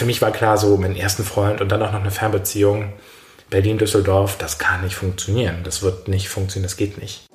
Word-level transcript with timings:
für 0.00 0.06
mich 0.06 0.22
war 0.22 0.30
klar, 0.32 0.56
so 0.56 0.78
meinen 0.78 0.96
ersten 0.96 1.24
Freund 1.24 1.60
und 1.60 1.70
dann 1.70 1.82
auch 1.82 1.92
noch 1.92 2.00
eine 2.00 2.10
Fernbeziehung, 2.10 2.94
Berlin, 3.50 3.76
Düsseldorf, 3.76 4.38
das 4.38 4.58
kann 4.58 4.82
nicht 4.82 4.94
funktionieren. 4.94 5.56
Das 5.62 5.82
wird 5.82 6.08
nicht 6.08 6.30
funktionieren, 6.30 6.70
das 6.70 6.78
geht 6.78 6.96
nicht. 6.96 7.26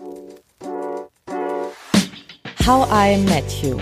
How 2.66 2.88
I 2.92 3.18
Met 3.18 3.52
You. 3.62 3.78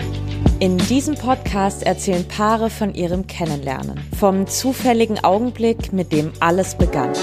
In 0.60 0.76
diesem 0.76 1.14
Podcast 1.14 1.82
erzählen 1.82 2.28
Paare 2.28 2.68
von 2.68 2.94
ihrem 2.94 3.26
Kennenlernen, 3.26 3.98
vom 4.20 4.46
zufälligen 4.46 5.24
Augenblick, 5.24 5.94
mit 5.94 6.12
dem 6.12 6.34
alles 6.40 6.74
begann. 6.74 7.14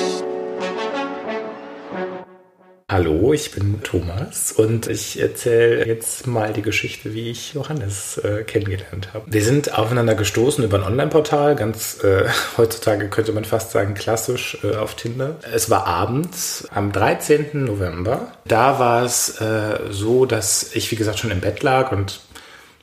Hallo, 2.91 3.31
ich 3.31 3.51
bin 3.51 3.81
Thomas 3.83 4.51
und 4.51 4.87
ich 4.87 5.17
erzähle 5.17 5.87
jetzt 5.87 6.27
mal 6.27 6.51
die 6.51 6.61
Geschichte, 6.61 7.13
wie 7.13 7.29
ich 7.29 7.53
Johannes 7.53 8.17
äh, 8.17 8.43
kennengelernt 8.43 9.13
habe. 9.13 9.23
Wir 9.31 9.45
sind 9.45 9.79
aufeinander 9.79 10.13
gestoßen 10.13 10.61
über 10.61 10.77
ein 10.77 10.83
Online-Portal, 10.83 11.55
ganz 11.55 12.03
äh, 12.03 12.25
heutzutage 12.57 13.07
könnte 13.07 13.31
man 13.31 13.45
fast 13.45 13.71
sagen 13.71 13.93
klassisch 13.93 14.57
äh, 14.65 14.75
auf 14.75 14.95
Tinder. 14.95 15.37
Es 15.53 15.69
war 15.69 15.87
abends 15.87 16.67
am 16.69 16.91
13. 16.91 17.63
November. 17.63 18.33
Da 18.43 18.77
war 18.77 19.05
es 19.05 19.39
äh, 19.39 19.79
so, 19.89 20.25
dass 20.25 20.75
ich 20.75 20.91
wie 20.91 20.97
gesagt 20.97 21.17
schon 21.17 21.31
im 21.31 21.39
Bett 21.39 21.63
lag 21.63 21.93
und 21.93 22.19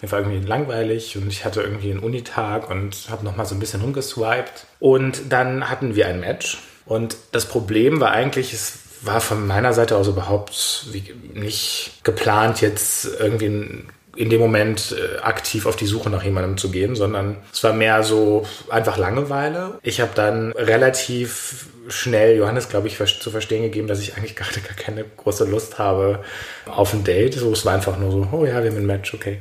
mir 0.00 0.10
war 0.10 0.20
irgendwie 0.20 0.40
langweilig 0.40 1.18
und 1.18 1.28
ich 1.28 1.44
hatte 1.44 1.60
irgendwie 1.60 1.90
einen 1.90 2.00
Unitag 2.00 2.70
und 2.70 3.10
habe 3.10 3.26
noch 3.26 3.36
mal 3.36 3.44
so 3.44 3.54
ein 3.54 3.60
bisschen 3.60 3.82
rumgeswiped 3.82 4.64
und 4.80 5.20
dann 5.28 5.68
hatten 5.68 5.96
wir 5.96 6.06
ein 6.06 6.20
Match 6.20 6.62
und 6.86 7.18
das 7.32 7.44
Problem 7.44 8.00
war 8.00 8.12
eigentlich, 8.12 8.54
es 8.54 8.87
war 9.02 9.20
von 9.20 9.46
meiner 9.46 9.72
Seite 9.72 9.96
aus 9.96 10.08
überhaupt 10.08 10.86
nicht 11.34 11.92
geplant, 12.02 12.60
jetzt 12.60 13.08
irgendwie 13.18 13.84
in 14.18 14.30
dem 14.30 14.40
Moment 14.40 14.96
äh, 14.98 15.20
aktiv 15.20 15.64
auf 15.64 15.76
die 15.76 15.86
Suche 15.86 16.10
nach 16.10 16.24
jemandem 16.24 16.56
zu 16.56 16.72
gehen, 16.72 16.96
sondern 16.96 17.36
es 17.52 17.62
war 17.62 17.72
mehr 17.72 18.02
so 18.02 18.44
einfach 18.68 18.98
Langeweile. 18.98 19.78
Ich 19.82 20.00
habe 20.00 20.10
dann 20.14 20.50
relativ 20.52 21.66
schnell 21.88 22.36
Johannes, 22.36 22.68
glaube 22.68 22.88
ich, 22.88 22.98
zu 22.98 23.30
verstehen 23.30 23.62
gegeben, 23.62 23.86
dass 23.86 24.00
ich 24.00 24.16
eigentlich 24.16 24.34
gerade 24.34 24.60
gar 24.60 24.74
keine 24.74 25.04
große 25.04 25.44
Lust 25.44 25.78
habe 25.78 26.24
auf 26.66 26.92
ein 26.94 27.04
Date. 27.04 27.34
So, 27.34 27.52
es 27.52 27.64
war 27.64 27.74
einfach 27.74 27.96
nur 27.96 28.10
so, 28.10 28.28
oh 28.32 28.44
ja, 28.44 28.62
wir 28.62 28.70
haben 28.70 28.78
ein 28.78 28.86
Match, 28.86 29.14
okay. 29.14 29.38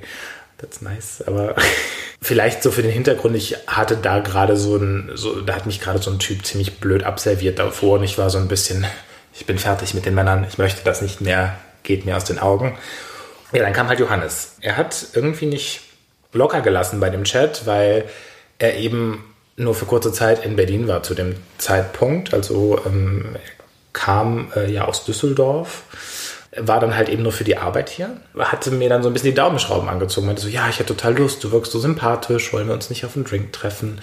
That's 0.59 0.81
nice. 0.81 1.23
Aber 1.25 1.55
vielleicht 2.21 2.61
so 2.61 2.69
für 2.69 2.83
den 2.83 2.91
Hintergrund, 2.91 3.35
ich 3.35 3.57
hatte 3.65 3.97
da 3.97 4.19
gerade 4.19 4.55
so 4.57 4.77
ein, 4.77 5.11
so, 5.15 5.41
da 5.41 5.55
hat 5.55 5.65
mich 5.65 5.81
gerade 5.81 5.99
so 5.99 6.11
ein 6.11 6.19
Typ 6.19 6.45
ziemlich 6.45 6.79
blöd 6.79 7.03
abserviert 7.03 7.57
davor 7.57 7.97
und 7.97 8.03
ich 8.03 8.17
war 8.19 8.29
so 8.29 8.37
ein 8.37 8.47
bisschen 8.47 8.85
ich 9.37 9.45
bin 9.45 9.59
fertig 9.59 9.93
mit 9.93 10.05
den 10.05 10.15
Männern, 10.15 10.45
ich 10.47 10.57
möchte 10.57 10.83
das 10.83 11.01
nicht 11.01 11.21
mehr, 11.21 11.55
geht 11.83 12.05
mir 12.05 12.17
aus 12.17 12.25
den 12.25 12.39
Augen. 12.39 12.77
Ja, 13.53 13.63
dann 13.63 13.73
kam 13.73 13.87
halt 13.87 13.99
Johannes. 13.99 14.55
Er 14.61 14.77
hat 14.77 15.07
irgendwie 15.13 15.45
nicht 15.45 15.81
locker 16.33 16.61
gelassen 16.61 16.99
bei 16.99 17.09
dem 17.09 17.23
Chat, 17.23 17.65
weil 17.65 18.05
er 18.57 18.75
eben 18.77 19.23
nur 19.55 19.73
für 19.73 19.85
kurze 19.85 20.11
Zeit 20.11 20.43
in 20.43 20.55
Berlin 20.55 20.87
war 20.87 21.03
zu 21.03 21.13
dem 21.13 21.35
Zeitpunkt. 21.57 22.33
Also 22.33 22.79
ähm, 22.85 23.35
er 23.35 23.65
kam 23.93 24.51
äh, 24.55 24.71
ja 24.71 24.85
aus 24.85 25.05
Düsseldorf, 25.05 25.83
war 26.55 26.79
dann 26.79 26.95
halt 26.95 27.07
eben 27.07 27.23
nur 27.23 27.31
für 27.31 27.43
die 27.43 27.57
Arbeit 27.57 27.89
hier, 27.89 28.17
hatte 28.37 28.71
mir 28.71 28.89
dann 28.89 29.03
so 29.03 29.09
ein 29.09 29.13
bisschen 29.13 29.29
die 29.29 29.35
Daumenschrauben 29.35 29.87
angezogen, 29.87 30.27
meinte 30.27 30.41
so, 30.41 30.47
ja, 30.47 30.67
ich 30.69 30.79
hätte 30.79 30.95
total 30.95 31.15
Lust, 31.15 31.43
du 31.43 31.51
wirkst 31.51 31.71
so 31.71 31.79
sympathisch, 31.79 32.51
wollen 32.53 32.67
wir 32.67 32.73
uns 32.73 32.89
nicht 32.89 33.05
auf 33.05 33.15
einen 33.15 33.25
Drink 33.25 33.53
treffen? 33.53 34.01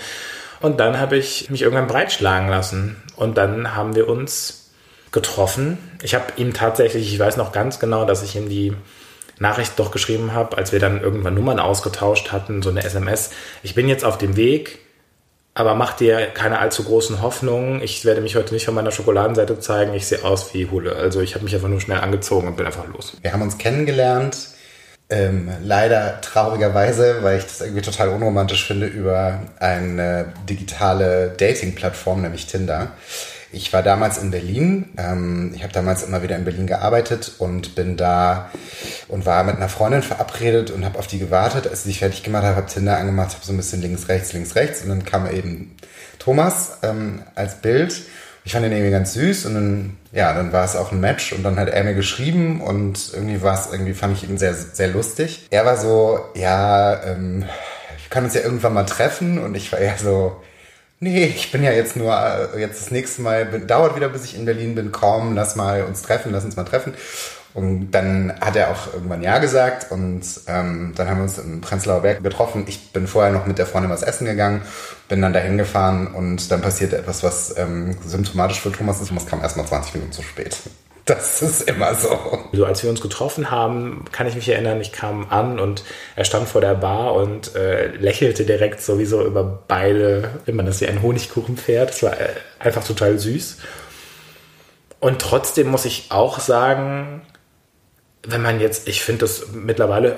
Und 0.61 0.79
dann 0.81 0.99
habe 0.99 1.17
ich 1.17 1.51
mich 1.51 1.63
irgendwann 1.63 1.89
breitschlagen 1.89 2.49
lassen 2.49 3.03
und 3.17 3.37
dann 3.37 3.75
haben 3.75 3.95
wir 3.97 4.09
uns 4.09 4.64
getroffen. 5.15 5.79
Ich 6.03 6.15
habe 6.15 6.27
ihm 6.37 6.53
tatsächlich, 6.53 7.11
ich 7.11 7.19
weiß 7.19 7.39
noch 7.39 7.53
ganz 7.53 7.79
genau, 7.79 8.05
dass 8.05 8.23
ich 8.23 8.37
ihm 8.37 8.51
die 8.51 8.75
Nachricht 9.39 9.79
doch 9.79 9.91
geschrieben 9.91 10.35
habe, 10.35 10.59
als 10.59 10.73
wir 10.73 10.81
dann 10.81 11.01
irgendwann 11.01 11.35
Nummern 11.35 11.59
ausgetauscht 11.59 12.33
hatten, 12.33 12.61
so 12.61 12.71
eine 12.71 12.85
SMS. 12.85 13.31
Ich 13.63 13.75
bin 13.75 13.89
jetzt 13.89 14.05
auf 14.05 14.19
dem 14.19 14.37
Weg, 14.37 14.81
aber 15.55 15.75
mach 15.75 15.95
dir 15.95 16.27
keine 16.27 16.59
allzu 16.59 16.85
großen 16.85 17.23
Hoffnungen. 17.23 17.81
Ich 17.81 18.05
werde 18.05 18.21
mich 18.21 18.37
heute 18.37 18.53
nicht 18.53 18.65
von 18.65 18.75
meiner 18.75 18.91
Schokoladenseite 18.91 19.59
zeigen. 19.61 19.95
Ich 19.95 20.07
sehe 20.07 20.25
aus 20.25 20.53
wie 20.53 20.69
Hule. 20.69 20.97
Also 20.97 21.21
ich 21.21 21.35
habe 21.35 21.45
mich 21.45 21.55
einfach 21.55 21.69
nur 21.69 21.81
schnell 21.81 22.01
angezogen 22.01 22.49
und 22.49 22.57
bin 22.57 22.67
einfach 22.67 22.87
los. 22.89 23.17
Wir 23.23 23.33
haben 23.33 23.43
uns 23.43 23.57
kennengelernt. 23.57 24.37
Ähm, 25.11 25.49
leider 25.63 26.21
traurigerweise, 26.23 27.19
weil 27.23 27.39
ich 27.39 27.45
das 27.45 27.61
irgendwie 27.61 27.83
total 27.83 28.09
unromantisch 28.09 28.67
finde, 28.67 28.87
über 28.87 29.43
eine 29.61 30.33
digitale 30.49 31.35
Dating-Plattform, 31.37 32.23
nämlich 32.23 32.47
Tinder. 32.47 32.93
Ich 33.55 33.73
war 33.73 33.83
damals 33.83 34.19
in 34.19 34.33
Berlin. 34.33 34.87
Ähm, 34.99 35.53
ich 35.55 35.63
habe 35.63 35.73
damals 35.73 36.03
immer 36.03 36.23
wieder 36.23 36.37
in 36.37 36.45
Berlin 36.45 36.67
gearbeitet 36.67 37.33
und 37.39 37.77
bin 37.77 37.97
da 37.97 38.51
und 39.07 39.27
war 39.27 39.45
mit 39.45 39.57
einer 39.57 39.69
Freundin 39.69 40.03
verabredet 40.03 40.73
und 40.73 40.85
habe 40.85 40.99
auf 40.99 41.07
die 41.07 41.21
gewartet. 41.21 41.69
Als 41.69 41.81
ich 41.81 41.85
sich 41.85 41.99
fertig 42.01 42.25
gemacht 42.25 42.43
habe, 42.43 42.57
habe 42.57 42.67
Tinder 42.67 42.99
angemacht, 42.99 43.33
habe 43.33 43.45
so 43.45 43.53
ein 43.53 43.57
bisschen 43.57 43.81
links, 43.81 44.09
rechts, 44.09 44.33
links, 44.33 44.57
rechts 44.57 44.83
und 44.83 44.89
dann 44.89 45.05
kam 45.05 45.31
eben 45.31 45.77
Thomas 46.19 46.79
ähm, 46.83 47.23
als 47.37 47.55
Bild. 47.61 48.03
Ich 48.45 48.53
fand 48.53 48.67
ihn 48.67 48.73
irgendwie 48.73 48.91
ganz 48.91 49.15
süß 49.15 49.47
und 49.47 49.55
dann, 49.55 49.97
ja, 50.13 50.35
dann 50.35 50.53
war 50.53 50.65
es 50.65 50.77
auch 50.77 50.93
ein 50.93 51.01
Match 51.01 51.33
und 51.33 51.45
dann 51.45 51.59
hat 51.59 51.69
er 51.69 51.85
mir 51.85 51.95
geschrieben 51.95 52.61
und 52.61 53.13
irgendwie 53.15 53.41
war 53.41 53.55
es, 53.55 53.73
irgendwie 53.73 53.95
fand 53.95 54.19
ich 54.19 54.29
ihn 54.29 54.37
sehr, 54.37 54.53
sehr 54.55 54.89
lustig. 54.89 55.47
Er 55.51 55.65
war 55.65 55.79
so, 55.79 56.19
ja, 56.35 57.03
ähm, 57.05 57.43
wir 57.43 58.11
können 58.11 58.27
uns 58.27 58.35
ja 58.35 58.43
irgendwann 58.43 58.75
mal 58.75 58.85
treffen 58.85 59.39
und 59.39 59.55
ich 59.55 59.73
war 59.73 59.79
eher 59.79 59.97
so, 59.97 60.43
nee, 61.05 61.27
ich 61.27 61.53
bin 61.53 61.63
ja 61.63 61.71
jetzt 61.71 61.97
nur, 61.97 62.13
äh, 62.13 62.61
jetzt 62.61 62.81
das 62.81 62.91
nächste 62.91 63.23
Mal, 63.23 63.45
dauert 63.61 63.95
wieder, 63.95 64.09
bis 64.09 64.25
ich 64.25 64.37
in 64.37 64.47
Berlin 64.47 64.75
bin, 64.75 64.91
komm, 64.91 65.35
lass 65.35 65.55
mal 65.55 65.85
uns 65.85 66.03
treffen, 66.03 66.33
lass 66.33 66.45
uns 66.45 66.57
mal 66.57 66.65
treffen. 66.65 66.95
Und 67.53 67.93
dann 67.93 68.33
hat 68.41 68.57
er 68.57 68.73
auch 68.73 68.93
irgendwann 68.93 69.23
Ja 69.23 69.39
gesagt 69.39 69.93
und 69.93 70.23
ähm, 70.49 70.93
dann 70.97 71.09
haben 71.09 71.19
wir 71.19 71.23
uns 71.23 71.39
im 71.39 71.61
Prenzlauer 71.61 72.01
Berg 72.01 72.21
getroffen. 72.21 72.65
Ich 72.67 72.93
bin 72.93 73.07
vorher 73.07 73.33
noch 73.33 73.47
mit 73.47 73.59
der 73.59 73.67
Freundin 73.67 73.93
was 73.93 74.03
essen 74.03 74.25
gegangen, 74.25 74.63
bin 75.09 75.23
dann 75.23 75.33
dahin 75.33 75.57
gefahren 75.57 76.09
und 76.09 76.51
dann 76.51 76.63
passierte 76.63 76.99
etwas, 76.99 77.23
was 77.23 77.57
ähm, 77.57 77.97
symptomatisch 78.05 78.61
für 78.61 78.73
Thomas 78.73 79.01
ist. 79.01 79.09
Thomas 79.09 79.27
kam 79.27 79.41
erst 79.41 79.57
mal 79.57 79.67
20 79.67 79.95
Minuten 79.95 80.13
zu 80.13 80.23
spät. 80.23 80.57
Das 81.07 81.43
ist 81.43 81.69
immer 81.69 81.95
so. 81.95 82.19
So, 82.53 82.65
als 82.65 82.83
wir 82.83 82.89
uns 82.89 83.03
getroffen 83.03 83.51
haben, 83.51 84.07
kann 84.11 84.27
ich 84.27 84.35
mich 84.35 84.49
erinnern, 84.49 84.81
ich 84.81 84.91
kam 84.91 85.27
an 85.29 85.61
und 85.61 85.85
er 86.17 86.25
stand 86.25 86.49
vor 86.49 86.63
der 86.63 86.75
Bar 86.75 87.15
und 87.15 87.55
äh, 87.55 87.89
lächelte 87.97 88.45
direkt 88.45 88.81
sowieso 88.81 89.25
über 89.25 89.63
beide, 89.69 90.31
wenn 90.47 90.57
man 90.57 90.65
das 90.65 90.81
wie 90.81 90.87
ein 90.87 91.03
Honigkuchen 91.03 91.59
fährt. 91.59 91.91
Das 91.91 92.03
war 92.03 92.19
äh, 92.19 92.31
einfach 92.59 92.85
total 92.85 93.19
süß. 93.19 93.59
Und 94.99 95.21
trotzdem 95.21 95.69
muss 95.69 95.85
ich 95.85 96.07
auch 96.09 96.41
sagen, 96.41 97.21
wenn 98.27 98.41
man 98.41 98.59
jetzt, 98.59 98.89
ich 98.89 99.03
finde 99.03 99.21
das 99.21 99.49
mittlerweile, 99.53 100.17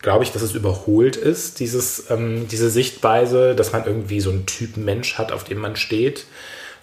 glaube 0.00 0.24
ich, 0.24 0.32
dass 0.32 0.40
es 0.40 0.54
überholt 0.54 1.16
ist, 1.16 1.60
dieses, 1.60 2.10
ähm, 2.10 2.48
diese 2.48 2.70
Sichtweise, 2.70 3.54
dass 3.54 3.72
man 3.72 3.84
irgendwie 3.84 4.20
so 4.20 4.30
einen 4.30 4.46
Typ 4.46 4.78
Mensch 4.78 5.18
hat, 5.18 5.32
auf 5.32 5.44
dem 5.44 5.58
man 5.58 5.76
steht. 5.76 6.24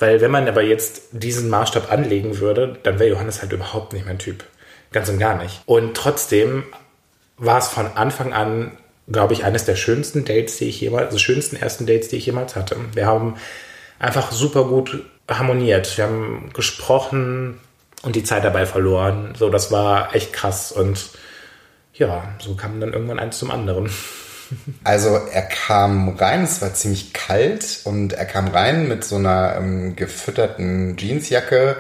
Weil 0.02 0.20
wenn 0.20 0.32
man 0.32 0.48
aber 0.48 0.64
jetzt 0.64 1.04
diesen 1.12 1.50
Maßstab 1.50 1.92
anlegen 1.92 2.40
würde, 2.40 2.78
dann 2.82 2.98
wäre 2.98 3.12
Johannes 3.12 3.42
halt 3.42 3.54
überhaupt 3.54 3.94
nicht 3.94 4.06
mein 4.06 4.18
Typ. 4.18 4.44
Ganz 4.92 5.10
und 5.10 5.20
gar 5.20 5.42
nicht. 5.42 5.62
Und 5.68 5.96
trotzdem 5.96 6.64
war 7.38 7.60
es 7.60 7.68
von 7.68 7.86
Anfang 7.86 8.34
an, 8.34 8.78
glaube 9.08 9.34
ich, 9.34 9.46
eines 9.46 9.66
der 9.66 9.76
schönsten 9.76 10.26
Dates, 10.26 10.58
die 10.58 10.66
ich 10.66 10.82
jemals, 10.82 11.06
also 11.06 11.20
schönsten 11.20 11.56
ersten 11.56 11.86
Dates, 11.86 12.08
die 12.08 12.18
ich 12.18 12.26
jemals 12.26 12.56
hatte. 12.56 12.78
Wir 12.94 13.06
haben 13.06 13.36
einfach 14.00 14.32
super 14.32 14.64
gut 14.66 15.06
harmoniert. 15.30 15.96
Wir 15.98 16.06
haben 16.06 16.50
gesprochen 16.54 17.60
und 18.02 18.16
die 18.16 18.24
Zeit 18.24 18.44
dabei 18.44 18.66
verloren. 18.66 19.34
So, 19.38 19.50
das 19.50 19.72
war 19.72 20.16
echt 20.16 20.34
krass. 20.34 20.72
Und 20.72 21.10
ja, 21.94 22.24
so 22.40 22.56
kam 22.56 22.80
dann 22.80 22.94
irgendwann 22.94 23.20
eins 23.20 23.38
zum 23.38 23.52
anderen. 23.52 23.90
Also 24.84 25.20
er 25.32 25.44
kam 25.44 26.10
rein, 26.10 26.44
es 26.44 26.62
war 26.62 26.74
ziemlich 26.74 27.14
kalt 27.14 27.82
und 27.84 28.14
er 28.14 28.26
kam 28.26 28.48
rein 28.48 28.88
mit 28.88 29.04
so 29.04 29.16
einer 29.16 29.56
ähm, 29.58 29.96
gefütterten 29.96 30.98
Jeansjacke 30.98 31.78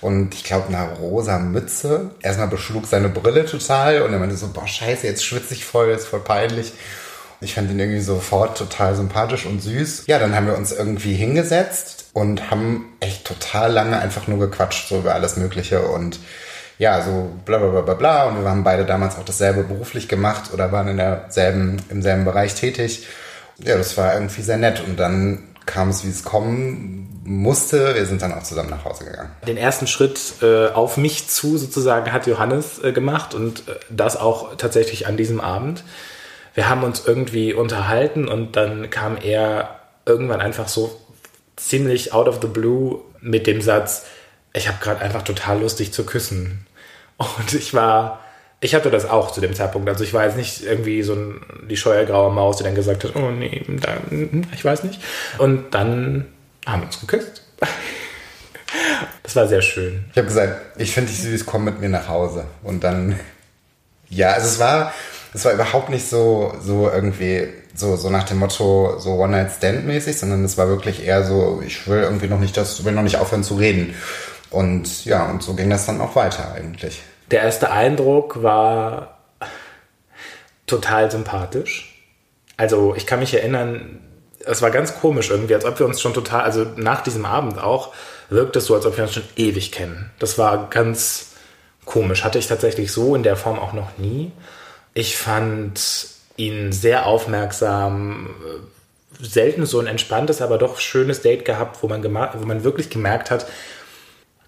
und 0.00 0.34
ich 0.34 0.44
glaube 0.44 0.68
einer 0.68 0.90
rosa 0.92 1.38
Mütze. 1.38 2.10
Erstmal 2.20 2.48
beschlug 2.48 2.86
seine 2.86 3.08
Brille 3.08 3.46
total 3.46 4.02
und 4.02 4.12
er 4.12 4.18
meinte 4.18 4.36
so, 4.36 4.48
boah 4.48 4.66
scheiße, 4.66 5.06
jetzt 5.06 5.24
schwitze 5.24 5.54
ich 5.54 5.64
voll, 5.64 5.90
ist 5.90 6.06
voll 6.06 6.20
peinlich. 6.20 6.72
Ich 7.40 7.54
fand 7.54 7.70
ihn 7.70 7.78
irgendwie 7.78 8.00
sofort 8.00 8.56
total 8.56 8.94
sympathisch 8.94 9.44
und 9.44 9.60
süß. 9.60 10.04
Ja, 10.06 10.18
dann 10.18 10.34
haben 10.34 10.46
wir 10.46 10.56
uns 10.56 10.72
irgendwie 10.72 11.14
hingesetzt 11.14 12.06
und 12.12 12.50
haben 12.50 12.92
echt 13.00 13.24
total 13.26 13.72
lange 13.72 13.98
einfach 13.98 14.28
nur 14.28 14.38
gequatscht, 14.38 14.88
so 14.88 14.98
über 14.98 15.14
alles 15.14 15.36
Mögliche 15.36 15.82
und 15.82 16.18
ja, 16.78 17.00
so 17.02 17.30
bla 17.44 17.58
bla 17.58 17.68
bla 17.68 17.80
bla 17.82 17.94
bla. 17.94 18.24
Und 18.24 18.42
wir 18.42 18.50
haben 18.50 18.64
beide 18.64 18.84
damals 18.84 19.16
auch 19.16 19.24
dasselbe 19.24 19.64
beruflich 19.64 20.08
gemacht 20.08 20.52
oder 20.52 20.72
waren 20.72 20.88
in 20.88 20.96
derselben, 20.96 21.76
im 21.88 22.02
selben 22.02 22.24
Bereich 22.24 22.54
tätig. 22.54 23.06
Ja, 23.58 23.76
das 23.76 23.96
war 23.96 24.14
irgendwie 24.14 24.42
sehr 24.42 24.56
nett. 24.56 24.82
Und 24.86 24.98
dann 24.98 25.44
kam 25.66 25.90
es, 25.90 26.04
wie 26.04 26.10
es 26.10 26.24
kommen 26.24 27.22
musste. 27.24 27.94
Wir 27.94 28.06
sind 28.06 28.22
dann 28.22 28.32
auch 28.32 28.42
zusammen 28.42 28.70
nach 28.70 28.84
Hause 28.84 29.04
gegangen. 29.04 29.30
Den 29.46 29.56
ersten 29.56 29.86
Schritt 29.86 30.20
äh, 30.42 30.68
auf 30.68 30.96
mich 30.96 31.28
zu 31.28 31.56
sozusagen 31.56 32.12
hat 32.12 32.26
Johannes 32.26 32.82
äh, 32.82 32.92
gemacht 32.92 33.34
und 33.34 33.68
äh, 33.68 33.76
das 33.90 34.16
auch 34.16 34.56
tatsächlich 34.56 35.06
an 35.06 35.16
diesem 35.16 35.40
Abend. 35.40 35.84
Wir 36.54 36.68
haben 36.68 36.84
uns 36.84 37.04
irgendwie 37.06 37.54
unterhalten 37.54 38.28
und 38.28 38.56
dann 38.56 38.90
kam 38.90 39.16
er 39.16 39.80
irgendwann 40.06 40.40
einfach 40.40 40.68
so 40.68 41.00
ziemlich 41.56 42.12
out 42.12 42.28
of 42.28 42.40
the 42.42 42.46
blue 42.46 43.00
mit 43.20 43.46
dem 43.46 43.60
Satz, 43.60 44.04
ich 44.54 44.68
habe 44.68 44.78
gerade 44.80 45.00
einfach 45.02 45.22
total 45.22 45.60
lustig 45.60 45.92
zu 45.92 46.04
küssen. 46.06 46.66
Und 47.18 47.52
ich 47.52 47.74
war, 47.74 48.20
Ich 48.60 48.74
hatte 48.74 48.90
das 48.90 49.04
auch 49.04 49.30
zu 49.30 49.42
dem 49.42 49.54
Zeitpunkt. 49.54 49.88
Also 49.90 50.04
ich 50.04 50.14
war 50.14 50.24
jetzt 50.24 50.38
nicht 50.38 50.64
irgendwie 50.64 51.02
so 51.02 51.12
ein, 51.14 51.42
die 51.68 51.76
scheuergraue 51.76 52.32
Maus, 52.32 52.56
die 52.56 52.64
dann 52.64 52.74
gesagt 52.74 53.04
hat, 53.04 53.14
oh 53.14 53.30
nee, 53.30 53.62
da, 53.68 53.98
ich 54.54 54.64
weiß 54.64 54.84
nicht. 54.84 55.00
Und 55.36 55.74
dann 55.74 56.26
haben 56.64 56.80
wir 56.80 56.86
uns 56.86 57.00
geküsst. 57.00 57.42
Das 59.22 59.36
war 59.36 59.46
sehr 59.46 59.62
schön. 59.62 60.04
Ich 60.10 60.18
habe 60.18 60.26
gesagt, 60.26 60.78
ich 60.78 60.92
finde 60.92 61.10
dich 61.10 61.22
süß, 61.22 61.46
komm 61.46 61.64
mit 61.64 61.80
mir 61.80 61.88
nach 61.88 62.08
Hause. 62.08 62.44
Und 62.62 62.82
dann, 62.84 63.18
ja, 64.10 64.32
also 64.32 64.48
es 64.48 64.58
war, 64.58 64.92
es 65.32 65.44
war 65.44 65.52
überhaupt 65.52 65.90
nicht 65.90 66.08
so, 66.08 66.52
so 66.60 66.90
irgendwie, 66.90 67.46
so, 67.74 67.96
so 67.96 68.10
nach 68.10 68.24
dem 68.24 68.38
Motto, 68.38 68.98
so 68.98 69.12
One-Night-Stand-mäßig, 69.14 70.18
sondern 70.18 70.44
es 70.44 70.58
war 70.58 70.68
wirklich 70.68 71.06
eher 71.06 71.24
so, 71.24 71.62
ich 71.64 71.86
will 71.86 72.02
irgendwie 72.02 72.26
noch 72.26 72.40
nicht, 72.40 72.56
das 72.56 72.84
will 72.84 72.92
noch 72.92 73.02
nicht 73.02 73.16
aufhören 73.16 73.44
zu 73.44 73.54
reden. 73.54 73.94
Und 74.54 75.04
ja, 75.04 75.28
und 75.28 75.42
so 75.42 75.54
ging 75.54 75.68
das 75.68 75.86
dann 75.86 76.00
auch 76.00 76.14
weiter 76.14 76.52
eigentlich. 76.52 77.02
Der 77.30 77.42
erste 77.42 77.72
Eindruck 77.72 78.42
war 78.42 79.18
total 80.66 81.10
sympathisch. 81.10 82.04
Also 82.56 82.94
ich 82.94 83.04
kann 83.06 83.18
mich 83.18 83.34
erinnern, 83.34 84.00
es 84.46 84.62
war 84.62 84.70
ganz 84.70 84.94
komisch 84.94 85.30
irgendwie, 85.30 85.56
als 85.56 85.64
ob 85.64 85.78
wir 85.80 85.86
uns 85.86 86.00
schon 86.00 86.14
total, 86.14 86.42
also 86.42 86.64
nach 86.76 87.02
diesem 87.02 87.24
Abend 87.24 87.58
auch, 87.58 87.92
wirkt 88.30 88.54
es 88.54 88.66
so, 88.66 88.76
als 88.76 88.86
ob 88.86 88.96
wir 88.96 89.04
uns 89.04 89.14
schon 89.14 89.24
ewig 89.36 89.72
kennen. 89.72 90.10
Das 90.20 90.38
war 90.38 90.70
ganz 90.70 91.32
komisch. 91.84 92.22
Hatte 92.22 92.38
ich 92.38 92.46
tatsächlich 92.46 92.92
so 92.92 93.16
in 93.16 93.24
der 93.24 93.36
Form 93.36 93.58
auch 93.58 93.72
noch 93.72 93.98
nie. 93.98 94.30
Ich 94.92 95.16
fand 95.16 96.06
ihn 96.36 96.70
sehr 96.70 97.06
aufmerksam, 97.06 98.30
selten 99.20 99.66
so 99.66 99.80
ein 99.80 99.88
entspanntes, 99.88 100.40
aber 100.40 100.58
doch 100.58 100.78
schönes 100.78 101.22
Date 101.22 101.44
gehabt, 101.44 101.82
wo 101.82 101.88
man, 101.88 102.04
wo 102.04 102.46
man 102.46 102.62
wirklich 102.62 102.90
gemerkt 102.90 103.32
hat, 103.32 103.46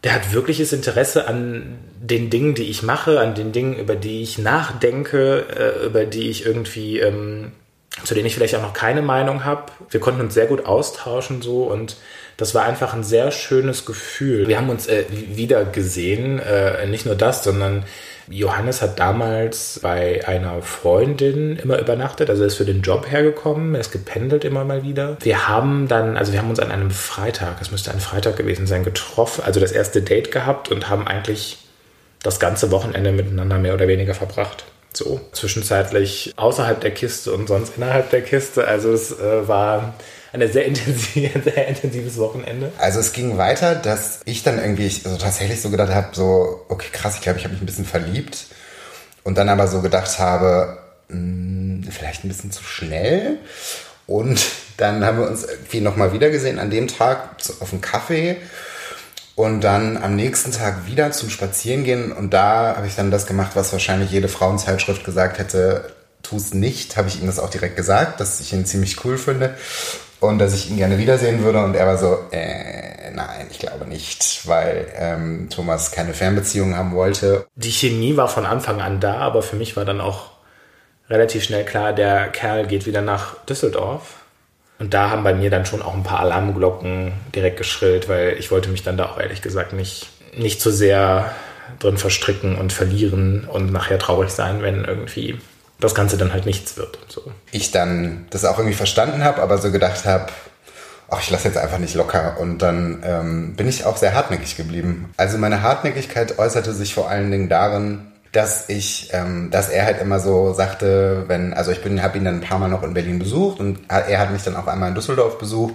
der 0.04 0.14
hat 0.14 0.32
wirkliches 0.32 0.72
Interesse 0.72 1.26
an 1.26 1.78
den 2.00 2.31
Dingen, 2.31 2.54
die 2.54 2.70
ich 2.70 2.82
mache, 2.82 3.20
an 3.20 3.34
den 3.34 3.52
Dingen, 3.52 3.76
über 3.76 3.96
die 3.96 4.22
ich 4.22 4.38
nachdenke, 4.38 5.46
äh, 5.48 5.87
über 5.87 6.04
die 6.04 6.31
ich 6.31 6.44
irgendwie, 6.44 7.00
ähm, 7.00 7.52
zu 8.04 8.14
denen 8.14 8.26
ich 8.26 8.34
vielleicht 8.34 8.54
auch 8.54 8.62
noch 8.62 8.75
keine 8.75 9.02
Meinung 9.02 9.44
habe. 9.44 9.72
Wir 9.90 10.00
konnten 10.00 10.20
uns 10.20 10.34
sehr 10.34 10.46
gut 10.46 10.66
austauschen 10.66 11.43
so 11.43 11.64
und 11.64 11.96
das 12.37 12.55
war 12.55 12.65
einfach 12.65 12.93
ein 12.94 13.05
sehr 13.05 13.31
schönes 13.31 13.87
Gefühl. 13.87 14.47
Wir 14.49 14.59
haben 14.59 14.69
uns 14.69 14.87
äh, 14.87 15.05
wieder 15.11 15.65
gesehen, 15.65 16.38
äh, 16.38 16.87
nicht 16.87 17.06
nur 17.06 17.15
das, 17.15 17.43
sondern 17.43 17.85
Johannes 18.29 18.83
hat 18.83 18.99
damals 18.99 19.79
bei 19.83 20.27
einer 20.27 20.61
Freundin 20.61 21.56
immer 21.56 21.79
übernachtet, 21.79 22.29
also 22.29 22.43
er 22.43 22.49
ist 22.49 22.56
für 22.56 22.65
den 22.65 22.83
Job 22.83 23.09
hergekommen, 23.09 23.75
er 23.75 23.81
ist 23.81 23.93
gependelt 23.93 24.44
immer 24.44 24.65
mal 24.65 24.83
wieder. 24.83 25.17
Wir 25.21 25.49
haben 25.49 25.87
dann, 25.87 26.17
also 26.17 26.33
wir 26.33 26.41
haben 26.41 26.50
uns 26.50 26.59
an 26.59 26.73
einem 26.73 26.91
Freitag, 26.91 27.59
es 27.61 27.71
müsste 27.71 27.93
ein 27.93 28.00
Freitag 28.00 28.37
gewesen 28.37 28.67
sein, 28.67 28.85
getroffen, 28.85 29.44
also 29.44 29.61
das 29.61 29.73
erste 29.73 30.03
Date 30.03 30.33
gehabt 30.33 30.71
und 30.71 30.91
haben 30.91 31.06
eigentlich 31.06 31.59
das 32.23 32.41
ganze 32.41 32.73
Wochenende 32.73 33.12
miteinander 33.12 33.59
mehr 33.59 33.75
oder 33.75 33.87
weniger 33.87 34.15
verbracht. 34.15 34.65
So, 34.93 35.21
zwischenzeitlich 35.33 36.33
außerhalb 36.37 36.81
der 36.81 36.91
Kiste 36.91 37.31
und 37.33 37.47
sonst 37.47 37.77
innerhalb 37.77 38.11
der 38.11 38.23
Kiste. 38.23 38.67
Also 38.67 38.93
es 38.93 39.12
äh, 39.12 39.47
war 39.47 39.94
eine 40.32 40.49
sehr, 40.49 40.67
intensiv, 40.67 41.32
sehr 41.44 41.69
intensives 41.69 42.19
Wochenende. 42.19 42.73
Also 42.78 43.00
es 43.00 43.12
ging 43.12 43.38
weiter, 43.38 43.75
dass 43.75 44.20
ich 44.25 44.43
dann 44.43 44.58
irgendwie 44.58 44.84
also 45.05 45.17
tatsächlich 45.17 45.61
so 45.61 45.70
gedacht 45.70 45.93
habe, 45.93 46.08
so, 46.12 46.64
okay, 46.69 46.88
krass, 46.93 47.17
ich 47.17 47.23
glaube, 47.23 47.38
ich 47.38 47.44
habe 47.44 47.55
mich 47.55 47.62
ein 47.62 47.67
bisschen 47.67 47.84
verliebt. 47.84 48.46
Und 49.25 49.38
dann 49.38 49.49
aber 49.49 49.67
so 49.67 49.82
gedacht 49.82 50.19
habe, 50.19 50.78
mh, 51.08 51.17
hm, 51.17 51.88
vielleicht 51.90 52.25
ein 52.25 52.28
bisschen 52.28 52.52
zu 52.52 52.62
schnell. 52.62 53.38
Und 54.06 54.40
dann 54.76 55.05
haben 55.05 55.19
wir 55.19 55.26
uns 55.26 55.44
irgendwie 55.44 55.81
nochmal 55.81 56.12
wieder 56.12 56.31
gesehen 56.31 56.58
an 56.58 56.70
dem 56.70 56.88
Tag 56.88 57.37
auf 57.61 57.70
dem 57.70 57.81
Kaffee. 57.81 58.37
Und 59.34 59.61
dann 59.61 59.99
am 59.99 60.17
nächsten 60.17 60.52
Tag 60.52 60.87
wieder 60.87 61.11
zum 61.11 61.28
Spazierengehen. 61.28 62.12
Und 62.12 62.32
da 62.32 62.75
habe 62.76 62.87
ich 62.87 62.94
dann 62.94 63.11
das 63.11 63.26
gemacht, 63.26 63.52
was 63.55 63.73
wahrscheinlich 63.73 64.11
jede 64.11 64.28
Frauenzeitschrift 64.28 65.05
gesagt 65.05 65.38
hätte, 65.38 65.93
tu 66.28 66.37
es 66.37 66.55
nicht. 66.55 66.96
Habe 66.96 67.08
ich 67.08 67.20
ihm 67.20 67.26
das 67.26 67.38
auch 67.38 67.50
direkt 67.50 67.76
gesagt, 67.76 68.20
dass 68.20 68.40
ich 68.40 68.52
ihn 68.52 68.67
ziemlich 68.67 69.05
cool 69.05 69.19
finde 69.19 69.55
und 70.20 70.38
dass 70.38 70.55
ich 70.55 70.70
ihn 70.70 70.76
gerne 70.76 70.99
wiedersehen 70.99 71.43
würde. 71.43 71.62
Und 71.62 71.75
er 71.75 71.87
war 71.87 71.99
so, 71.99 72.19
äh, 72.31 73.11
nein, 73.12 73.46
ich 73.50 73.58
glaube 73.58 73.87
nicht, 73.87 74.46
weil 74.46 74.87
ähm, 74.96 75.49
Thomas 75.50 75.93
keine 75.93 76.14
Fernbeziehung 76.14 76.76
haben 76.76 76.93
wollte. 76.93 77.46
Die 77.55 77.70
Chemie 77.70 78.17
war 78.17 78.28
von 78.28 78.46
Anfang 78.46 78.81
an 78.81 79.00
da, 79.00 79.19
aber 79.19 79.43
für 79.43 79.56
mich 79.56 79.76
war 79.76 79.84
dann 79.84 80.00
auch 80.00 80.31
relativ 81.08 81.44
schnell 81.44 81.64
klar, 81.64 81.93
der 81.93 82.28
Kerl 82.28 82.67
geht 82.67 82.87
wieder 82.87 83.02
nach 83.02 83.44
Düsseldorf. 83.44 84.17
Und 84.78 84.93
da 84.93 85.11
haben 85.11 85.25
bei 85.25 85.32
mir 85.32 85.49
dann 85.49 85.64
schon 85.64 85.81
auch 85.81 85.94
ein 85.94 86.02
paar 86.02 86.20
Alarmglocken 86.20 87.12
direkt 87.34 87.56
geschrillt, 87.56 88.08
weil 88.08 88.37
ich 88.38 88.50
wollte 88.50 88.69
mich 88.69 88.82
dann 88.82 88.99
da 88.99 89.06
auch 89.06 89.19
ehrlich 89.19 89.40
gesagt 89.40 89.73
nicht, 89.73 90.08
nicht 90.37 90.61
zu 90.61 90.70
sehr 90.70 91.34
drin 91.78 91.96
verstricken 91.96 92.56
und 92.56 92.73
verlieren 92.73 93.44
und 93.44 93.73
nachher 93.73 93.99
traurig 93.99 94.31
sein, 94.31 94.62
wenn 94.62 94.84
irgendwie 94.84 95.38
das 95.81 95.94
Ganze 95.94 96.17
dann 96.17 96.32
halt 96.32 96.46
nichts 96.46 96.76
wird. 96.76 96.99
So. 97.08 97.23
Ich 97.52 97.70
dann 97.70 98.26
das 98.31 98.44
auch 98.44 98.58
irgendwie 98.58 98.76
verstanden 98.76 99.25
habe, 99.25 99.43
aber 99.43 99.58
so 99.58 99.70
gedacht 99.70 100.05
habe, 100.06 100.26
ach, 101.08 101.20
ich 101.20 101.31
lasse 101.31 101.49
jetzt 101.49 101.58
einfach 101.58 101.78
nicht 101.78 101.94
locker. 101.94 102.38
Und 102.40 102.58
dann 102.58 103.02
ähm, 103.05 103.55
bin 103.56 103.69
ich 103.69 103.84
auch 103.84 103.96
sehr 103.96 104.14
hartnäckig 104.14 104.56
geblieben. 104.56 105.12
Also 105.17 105.38
meine 105.38 105.62
Hartnäckigkeit 105.62 106.38
äußerte 106.38 106.73
sich 106.73 106.94
vor 106.94 107.11
allen 107.11 107.31
Dingen 107.31 107.49
darin, 107.49 108.12
dass 108.32 108.69
ich, 108.69 109.11
ähm, 109.12 109.50
dass 109.50 109.69
er 109.69 109.84
halt 109.84 110.00
immer 110.00 110.19
so 110.20 110.52
sagte, 110.52 111.25
wenn, 111.26 111.55
also 111.55 111.70
ich 111.70 111.82
bin, 111.82 112.02
habe 112.02 112.19
ihn 112.19 112.25
dann 112.25 112.37
ein 112.37 112.40
paar 112.40 112.58
Mal 112.58 112.69
noch 112.69 112.82
in 112.82 112.94
Berlin 112.94 113.19
besucht 113.19 113.61
und 113.61 113.78
er 113.88 114.19
hat 114.19 114.31
mich 114.31 114.43
dann 114.43 114.56
auch 114.56 114.67
einmal 114.67 114.90
in 114.90 114.94
Düsseldorf 114.94 115.38
besucht 115.38 115.75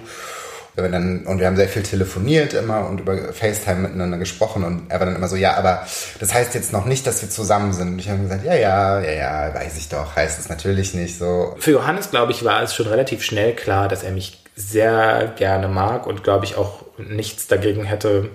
dann, 0.76 1.26
und 1.26 1.40
wir 1.40 1.48
haben 1.48 1.58
sehr 1.58 1.68
viel 1.68 1.84
telefoniert 1.84 2.54
immer 2.54 2.88
und 2.88 3.02
über 3.02 3.34
FaceTime 3.34 3.82
miteinander 3.82 4.18
gesprochen 4.18 4.64
und 4.64 4.90
er 4.90 5.00
war 5.00 5.06
dann 5.06 5.16
immer 5.16 5.28
so, 5.28 5.36
ja, 5.36 5.56
aber 5.56 5.86
das 6.20 6.34
heißt 6.34 6.56
jetzt 6.56 6.72
noch 6.72 6.86
nicht, 6.86 7.06
dass 7.06 7.22
wir 7.22 7.30
zusammen 7.30 7.74
sind. 7.74 7.90
Und 7.90 8.00
ich 8.00 8.10
habe 8.10 8.22
gesagt, 8.22 8.46
ja, 8.46 8.56
ja, 8.56 9.02
ja, 9.02 9.12
ja, 9.12 9.54
weiß 9.54 9.78
ich 9.78 9.90
doch, 9.90 10.16
heißt 10.16 10.40
es 10.40 10.50
natürlich 10.50 10.94
nicht 10.94 11.18
so. 11.18 11.56
Für 11.60 11.72
Johannes, 11.72 12.10
glaube 12.10 12.32
ich, 12.32 12.46
war 12.46 12.64
es 12.64 12.74
schon 12.74 12.88
relativ 12.88 13.24
schnell 13.24 13.54
klar, 13.54 13.90
dass 13.90 14.04
er 14.04 14.12
mich 14.12 14.44
sehr 14.56 15.34
gerne 15.36 15.68
mag 15.68 16.08
und 16.08 16.24
glaube 16.24 16.46
ich 16.46 16.56
auch 16.56 16.84
nichts 16.98 17.48
dagegen 17.48 17.84
hätte, 17.84 18.30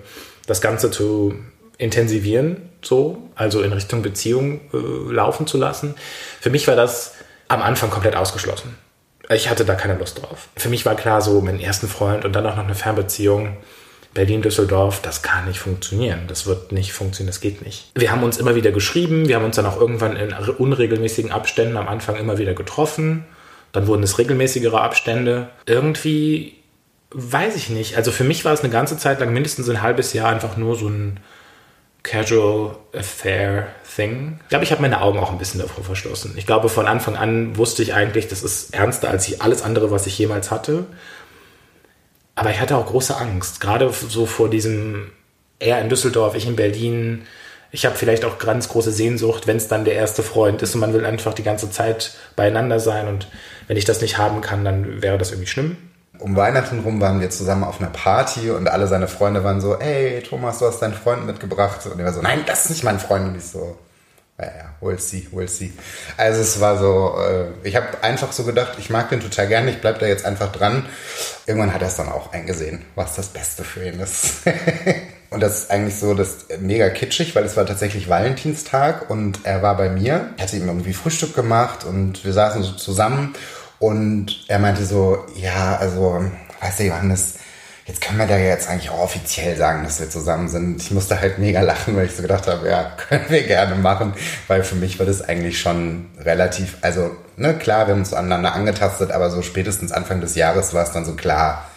das 0.45 0.61
Ganze 0.61 0.91
zu 0.91 1.35
intensivieren, 1.77 2.69
so, 2.81 3.29
also 3.35 3.61
in 3.61 3.73
Richtung 3.73 4.01
Beziehung 4.01 4.61
äh, 4.73 5.11
laufen 5.13 5.47
zu 5.47 5.57
lassen. 5.57 5.95
Für 6.39 6.49
mich 6.49 6.67
war 6.67 6.75
das 6.75 7.13
am 7.47 7.61
Anfang 7.61 7.89
komplett 7.89 8.15
ausgeschlossen 8.15 8.75
ich 9.29 9.49
hatte 9.49 9.65
da 9.65 9.75
keine 9.75 9.97
Lust 9.97 10.21
drauf. 10.21 10.47
Für 10.55 10.69
mich 10.69 10.85
war 10.85 10.95
klar, 10.95 11.21
so 11.21 11.41
meinen 11.41 11.59
ersten 11.59 11.87
Freund 11.87 12.25
und 12.25 12.33
dann 12.33 12.45
auch 12.45 12.55
noch 12.55 12.63
eine 12.63 12.75
Fernbeziehung. 12.75 13.57
Berlin-Düsseldorf, 14.13 15.01
das 15.01 15.21
kann 15.21 15.45
nicht 15.45 15.59
funktionieren. 15.59 16.21
Das 16.27 16.47
wird 16.47 16.71
nicht 16.71 16.91
funktionieren, 16.91 17.29
das 17.29 17.39
geht 17.39 17.63
nicht. 17.63 17.91
Wir 17.93 18.11
haben 18.11 18.23
uns 18.23 18.37
immer 18.37 18.55
wieder 18.55 18.71
geschrieben, 18.71 19.27
wir 19.27 19.35
haben 19.35 19.45
uns 19.45 19.57
dann 19.57 19.67
auch 19.67 19.79
irgendwann 19.79 20.15
in 20.15 20.33
unregelmäßigen 20.33 21.31
Abständen 21.31 21.77
am 21.77 21.87
Anfang 21.87 22.15
immer 22.15 22.39
wieder 22.39 22.55
getroffen. 22.55 23.25
Dann 23.73 23.85
wurden 23.85 24.01
es 24.01 24.17
regelmäßigere 24.17 24.81
Abstände. 24.81 25.49
Irgendwie 25.67 26.55
weiß 27.11 27.55
ich 27.55 27.69
nicht. 27.69 27.95
Also 27.95 28.11
für 28.11 28.23
mich 28.23 28.43
war 28.43 28.53
es 28.53 28.61
eine 28.61 28.71
ganze 28.71 28.97
Zeit 28.97 29.19
lang, 29.19 29.33
mindestens 29.33 29.69
ein 29.69 29.83
halbes 29.83 30.13
Jahr, 30.13 30.29
einfach 30.29 30.57
nur 30.57 30.75
so 30.75 30.87
ein 30.87 31.19
Casual 32.07 32.77
Affair 32.93 33.67
Thing. 33.95 34.39
Ich 34.43 34.49
glaube, 34.49 34.63
ich 34.63 34.71
habe 34.71 34.81
meine 34.81 35.01
Augen 35.01 35.19
auch 35.19 35.31
ein 35.31 35.37
bisschen 35.37 35.59
davor 35.59 35.83
verschlossen. 35.83 36.35
Ich 36.37 36.45
glaube, 36.45 36.69
von 36.69 36.87
Anfang 36.87 37.17
an 37.17 37.57
wusste 37.57 37.83
ich 37.83 37.93
eigentlich, 37.93 38.27
das 38.27 38.43
ist 38.43 38.73
ernster 38.73 39.09
als 39.09 39.41
alles 39.41 39.61
andere, 39.61 39.91
was 39.91 40.07
ich 40.07 40.17
jemals 40.17 40.49
hatte. 40.49 40.85
Aber 42.35 42.51
ich 42.51 42.61
hatte 42.61 42.77
auch 42.77 42.85
große 42.85 43.17
Angst, 43.17 43.59
gerade 43.59 43.91
so 43.91 44.25
vor 44.25 44.49
diesem, 44.49 45.11
er 45.59 45.81
in 45.81 45.89
Düsseldorf, 45.89 46.35
ich 46.35 46.47
in 46.47 46.55
Berlin. 46.55 47.23
Ich 47.71 47.85
habe 47.85 47.95
vielleicht 47.95 48.23
auch 48.23 48.37
ganz 48.37 48.69
große 48.69 48.91
Sehnsucht, 48.91 49.47
wenn 49.47 49.57
es 49.57 49.67
dann 49.67 49.83
der 49.83 49.95
erste 49.95 50.23
Freund 50.23 50.61
ist 50.61 50.75
und 50.75 50.81
man 50.81 50.93
will 50.93 51.05
einfach 51.05 51.33
die 51.33 51.43
ganze 51.43 51.69
Zeit 51.71 52.15
beieinander 52.35 52.79
sein. 52.79 53.07
Und 53.07 53.27
wenn 53.67 53.75
ich 53.75 53.85
das 53.85 54.01
nicht 54.01 54.17
haben 54.17 54.39
kann, 54.39 54.63
dann 54.63 55.01
wäre 55.01 55.17
das 55.17 55.31
irgendwie 55.31 55.49
schlimm 55.49 55.77
um 56.19 56.35
Weihnachten 56.35 56.79
rum 56.79 57.01
waren 57.01 57.19
wir 57.19 57.29
zusammen 57.29 57.63
auf 57.63 57.79
einer 57.79 57.89
Party 57.89 58.51
und 58.51 58.67
alle 58.67 58.87
seine 58.87 59.07
Freunde 59.07 59.43
waren 59.43 59.61
so, 59.61 59.77
ey, 59.77 60.21
Thomas, 60.23 60.59
du 60.59 60.65
hast 60.65 60.79
deinen 60.79 60.93
Freund 60.93 61.25
mitgebracht. 61.25 61.85
Und 61.85 61.99
er 61.99 62.05
war 62.05 62.13
so, 62.13 62.21
nein, 62.21 62.43
das 62.45 62.65
ist 62.65 62.69
nicht 62.71 62.83
mein 62.83 62.99
Freund. 62.99 63.27
Und 63.27 63.35
ich 63.37 63.45
so, 63.45 63.77
ja, 64.39 64.45
ja, 64.45 64.73
we'll 64.81 64.99
see, 64.99 65.27
we'll 65.33 65.47
see. 65.47 65.73
Also 66.15 66.41
es 66.41 66.59
war 66.59 66.77
so, 66.77 67.15
äh, 67.19 67.67
ich 67.67 67.75
habe 67.75 67.87
einfach 68.01 68.31
so 68.31 68.43
gedacht, 68.43 68.73
ich 68.77 68.89
mag 68.89 69.09
den 69.09 69.19
total 69.19 69.47
gerne, 69.47 69.71
ich 69.71 69.81
bleib 69.81 69.99
da 69.99 70.05
jetzt 70.05 70.25
einfach 70.25 70.51
dran. 70.51 70.85
Irgendwann 71.47 71.73
hat 71.73 71.81
er 71.81 71.87
es 71.87 71.95
dann 71.95 72.09
auch 72.09 72.33
eingesehen, 72.33 72.85
was 72.93 73.15
das 73.15 73.27
Beste 73.29 73.63
für 73.63 73.87
ihn 73.87 73.99
ist. 73.99 74.41
und 75.31 75.41
das 75.41 75.63
ist 75.63 75.71
eigentlich 75.71 75.95
so 75.95 76.13
das 76.13 76.45
mega 76.59 76.89
kitschig, 76.89 77.35
weil 77.35 77.45
es 77.45 77.57
war 77.57 77.65
tatsächlich 77.65 78.09
Valentinstag 78.09 79.09
und 79.09 79.39
er 79.43 79.63
war 79.63 79.75
bei 79.75 79.89
mir. 79.89 80.29
Ich 80.37 80.43
hatte 80.43 80.57
ihm 80.57 80.67
irgendwie 80.67 80.93
Frühstück 80.93 81.35
gemacht 81.35 81.83
und 81.83 82.23
wir 82.23 82.33
saßen 82.33 82.61
so 82.61 82.73
zusammen 82.73 83.33
und 83.79 84.45
er 84.47 84.59
meinte 84.59 84.85
so, 84.85 85.25
ja, 85.35 85.77
also, 85.77 86.23
weißt 86.61 86.79
du, 86.79 86.83
Johannes, 86.83 87.35
jetzt 87.85 88.01
können 88.01 88.17
wir 88.17 88.27
da 88.27 88.37
jetzt 88.37 88.69
eigentlich 88.69 88.89
auch 88.89 88.99
offiziell 88.99 89.55
sagen, 89.55 89.83
dass 89.83 89.99
wir 89.99 90.09
zusammen 90.09 90.49
sind. 90.49 90.81
Ich 90.81 90.91
musste 90.91 91.19
halt 91.19 91.39
mega 91.39 91.61
lachen, 91.61 91.95
weil 91.95 92.07
ich 92.07 92.15
so 92.15 92.21
gedacht 92.21 92.47
habe, 92.47 92.67
ja, 92.67 92.91
können 93.09 93.25
wir 93.29 93.43
gerne 93.43 93.75
machen, 93.75 94.13
weil 94.47 94.63
für 94.63 94.75
mich 94.75 94.99
war 94.99 95.05
das 95.05 95.21
eigentlich 95.21 95.59
schon 95.59 96.07
relativ, 96.19 96.77
also, 96.81 97.15
ne, 97.37 97.53
klar, 97.57 97.87
wir 97.87 97.93
haben 97.93 98.01
uns 98.01 98.13
aneinander 98.13 98.53
angetastet, 98.53 99.11
aber 99.11 99.29
so 99.29 99.41
spätestens 99.41 99.91
Anfang 99.91 100.21
des 100.21 100.35
Jahres 100.35 100.73
war 100.73 100.83
es 100.83 100.91
dann 100.91 101.05
so 101.05 101.15
klar, 101.15 101.69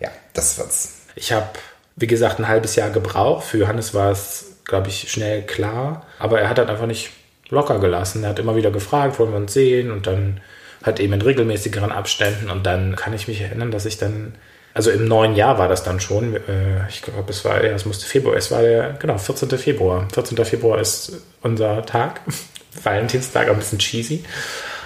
ja, 0.00 0.08
das 0.32 0.58
wird's. 0.58 0.94
Ich 1.14 1.32
habe, 1.32 1.48
wie 1.96 2.06
gesagt, 2.06 2.38
ein 2.38 2.48
halbes 2.48 2.76
Jahr 2.76 2.90
gebraucht. 2.90 3.44
Für 3.44 3.58
Johannes 3.58 3.92
war 3.94 4.10
es, 4.10 4.46
glaube 4.64 4.88
ich, 4.88 5.10
schnell 5.10 5.42
klar, 5.42 6.06
aber 6.18 6.40
er 6.40 6.48
hat 6.48 6.58
halt 6.58 6.70
einfach 6.70 6.86
nicht 6.86 7.10
locker 7.50 7.78
gelassen. 7.78 8.24
Er 8.24 8.30
hat 8.30 8.38
immer 8.38 8.56
wieder 8.56 8.70
gefragt, 8.70 9.18
wollen 9.18 9.32
wir 9.32 9.36
uns 9.36 9.52
sehen 9.52 9.90
und 9.90 10.06
dann 10.06 10.40
halt 10.82 11.00
eben 11.00 11.12
in 11.12 11.22
regelmäßigeren 11.22 11.92
Abständen 11.92 12.50
und 12.50 12.64
dann 12.66 12.96
kann 12.96 13.12
ich 13.14 13.28
mich 13.28 13.40
erinnern, 13.40 13.70
dass 13.70 13.86
ich 13.86 13.98
dann, 13.98 14.34
also 14.74 14.90
im 14.90 15.06
neuen 15.06 15.34
Jahr 15.34 15.58
war 15.58 15.68
das 15.68 15.82
dann 15.82 16.00
schon, 16.00 16.36
äh, 16.36 16.88
ich 16.88 17.02
glaube, 17.02 17.30
es 17.30 17.44
war, 17.44 17.62
ja, 17.64 17.72
es 17.72 17.84
musste 17.84 18.06
Februar, 18.06 18.36
es 18.36 18.50
war 18.50 18.62
der, 18.62 18.94
genau, 18.98 19.18
14. 19.18 19.50
Februar. 19.58 20.08
14. 20.12 20.44
Februar 20.44 20.80
ist 20.80 21.12
unser 21.42 21.84
Tag, 21.86 22.20
Valentinstag, 22.82 23.48
ein 23.48 23.56
bisschen 23.56 23.78
cheesy. 23.78 24.24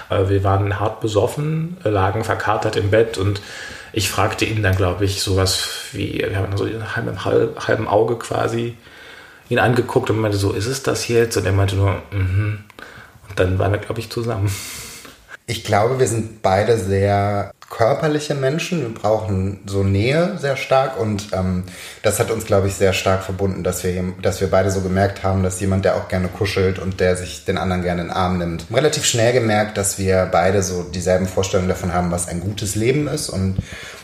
Äh, 0.09 0.29
wir 0.29 0.43
waren 0.43 0.79
hart 0.79 1.01
besoffen, 1.01 1.77
lagen 1.83 2.23
verkatert 2.23 2.75
im 2.75 2.91
Bett 2.91 3.17
und 3.17 3.41
ich 3.93 4.09
fragte 4.09 4.45
ihn 4.45 4.61
dann, 4.61 4.75
glaube 4.75 5.05
ich, 5.05 5.21
sowas 5.21 5.69
wie, 5.93 6.19
wir 6.19 6.37
haben 6.37 6.57
so 6.57 6.65
einen 6.65 6.95
halben, 6.95 7.25
halben 7.25 7.87
Auge 7.87 8.17
quasi 8.17 8.75
ihn 9.49 9.59
angeguckt 9.59 10.09
und 10.09 10.19
meinte 10.19 10.37
so, 10.37 10.51
ist 10.51 10.67
es 10.67 10.83
das 10.83 11.07
jetzt? 11.07 11.37
Und 11.37 11.45
er 11.45 11.53
meinte 11.53 11.75
nur, 11.75 12.01
mhm. 12.11 12.19
Mm 12.19 12.63
und 13.29 13.39
dann 13.39 13.59
waren 13.59 13.71
wir, 13.71 13.79
glaube 13.79 13.99
ich, 13.99 14.09
zusammen. 14.09 14.51
Ich 15.49 15.63
glaube, 15.63 15.97
wir 15.97 16.07
sind 16.07 16.41
beide 16.41 16.77
sehr 16.77 17.53
körperliche 17.69 18.35
Menschen. 18.35 18.81
Wir 18.81 18.93
brauchen 18.93 19.61
so 19.65 19.81
Nähe 19.81 20.37
sehr 20.39 20.57
stark 20.57 20.99
und 20.99 21.29
ähm, 21.31 21.63
das 22.03 22.19
hat 22.19 22.31
uns, 22.31 22.45
glaube 22.45 22.67
ich, 22.67 22.75
sehr 22.75 22.91
stark 22.91 23.23
verbunden, 23.23 23.63
dass 23.63 23.81
wir, 23.85 24.13
dass 24.21 24.41
wir 24.41 24.49
beide 24.49 24.71
so 24.71 24.81
gemerkt 24.81 25.23
haben, 25.23 25.43
dass 25.43 25.61
jemand, 25.61 25.85
der 25.85 25.95
auch 25.95 26.09
gerne 26.09 26.27
kuschelt 26.27 26.79
und 26.79 26.99
der 26.99 27.15
sich 27.15 27.45
den 27.45 27.57
anderen 27.57 27.81
gerne 27.81 28.01
in 28.01 28.07
den 28.07 28.15
Arm 28.15 28.39
nimmt, 28.39 28.65
relativ 28.73 29.05
schnell 29.05 29.31
gemerkt, 29.31 29.77
dass 29.77 29.97
wir 29.97 30.27
beide 30.29 30.63
so 30.63 30.83
dieselben 30.83 31.27
Vorstellungen 31.27 31.69
davon 31.69 31.93
haben, 31.93 32.11
was 32.11 32.27
ein 32.27 32.41
gutes 32.41 32.75
Leben 32.75 33.07
ist 33.07 33.29
und 33.29 33.57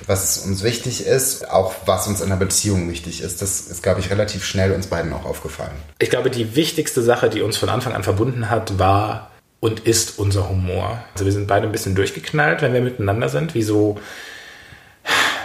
was 0.07 0.39
uns 0.39 0.63
wichtig 0.63 1.05
ist, 1.05 1.49
auch 1.49 1.73
was 1.85 2.07
uns 2.07 2.21
in 2.21 2.27
einer 2.27 2.39
Beziehung 2.39 2.89
wichtig 2.89 3.21
ist. 3.21 3.41
Das 3.41 3.59
ist, 3.61 3.83
glaube 3.83 3.99
ich, 3.99 4.09
relativ 4.09 4.45
schnell 4.45 4.71
uns 4.71 4.87
beiden 4.87 5.11
auch 5.11 5.25
aufgefallen. 5.25 5.71
Ich 5.99 6.09
glaube, 6.09 6.29
die 6.29 6.55
wichtigste 6.55 7.01
Sache, 7.01 7.29
die 7.29 7.41
uns 7.41 7.57
von 7.57 7.67
Anfang 7.67 7.93
an 7.93 8.03
verbunden 8.03 8.49
hat, 8.49 8.79
war 8.79 9.29
und 9.63 9.79
ist 9.79 10.19
unser 10.19 10.49
Humor. 10.49 11.01
Also 11.13 11.23
wir 11.23 11.31
sind 11.31 11.47
beide 11.47 11.65
ein 11.67 11.71
bisschen 11.71 11.95
durchgeknallt, 11.95 12.61
wenn 12.61 12.73
wir 12.73 12.81
miteinander 12.81 13.29
sind, 13.29 13.55
wie 13.55 13.63
so, 13.63 13.97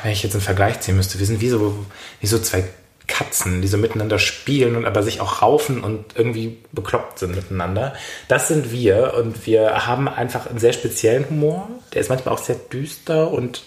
wenn 0.03 0.11
ich 0.11 0.25
jetzt 0.25 0.33
einen 0.33 0.43
Vergleich 0.43 0.81
ziehen 0.81 0.97
müsste, 0.97 1.21
wir 1.21 1.27
sind 1.27 1.41
wie 1.41 1.49
so, 1.49 1.87
wie 2.19 2.27
so 2.27 2.41
zwei 2.41 2.65
Katzen, 3.07 3.63
die 3.63 3.69
so 3.69 3.79
miteinander 3.79 4.19
spielen 4.19 4.75
und 4.75 4.87
aber 4.87 5.05
sich 5.05 5.21
auch 5.21 5.41
raufen 5.41 5.85
und 5.85 6.17
irgendwie 6.17 6.59
bekloppt 6.73 7.21
sind 7.21 7.37
miteinander. 7.37 7.95
Das 8.27 8.49
sind 8.49 8.73
wir 8.73 9.15
und 9.15 9.47
wir 9.47 9.87
haben 9.87 10.09
einfach 10.09 10.49
einen 10.49 10.59
sehr 10.59 10.73
speziellen 10.73 11.31
Humor. 11.31 11.69
Der 11.95 12.01
ist 12.01 12.09
manchmal 12.09 12.35
auch 12.35 12.43
sehr 12.43 12.57
düster 12.57 13.31
und 13.31 13.63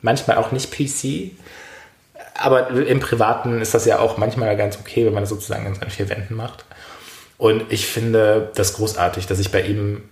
manchmal 0.00 0.38
auch 0.38 0.52
nicht 0.52 0.72
PC. 0.72 1.32
Aber 2.32 2.70
im 2.70 3.00
Privaten 3.00 3.60
ist 3.60 3.74
das 3.74 3.84
ja 3.84 3.98
auch 3.98 4.16
manchmal 4.16 4.56
ganz 4.56 4.78
okay, 4.78 5.04
wenn 5.04 5.12
man 5.12 5.24
das 5.24 5.30
sozusagen 5.30 5.66
in 5.66 5.74
seinen 5.74 5.90
vier 5.90 6.08
Wänden 6.08 6.34
macht. 6.34 6.64
Und 7.38 7.70
ich 7.70 7.86
finde 7.86 8.50
das 8.54 8.74
großartig, 8.74 9.26
dass 9.26 9.38
ich 9.38 9.52
bei 9.52 9.62
ihm 9.62 10.02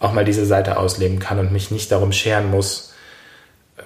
auch 0.00 0.12
mal 0.12 0.24
diese 0.24 0.44
Seite 0.44 0.76
ausleben 0.76 1.18
kann 1.18 1.38
und 1.38 1.52
mich 1.52 1.70
nicht 1.70 1.90
darum 1.90 2.12
scheren 2.12 2.50
muss, 2.50 2.92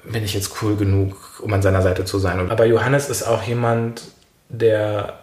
bin 0.05 0.25
ich 0.25 0.35
jetzt 0.35 0.63
cool 0.63 0.77
genug, 0.77 1.41
um 1.43 1.53
an 1.53 1.63
seiner 1.63 1.83
Seite 1.83 2.05
zu 2.05 2.19
sein. 2.19 2.51
Aber 2.51 2.67
Johannes 2.67 3.09
ist 3.09 3.23
auch 3.23 3.43
jemand, 3.43 4.03
der 4.49 5.21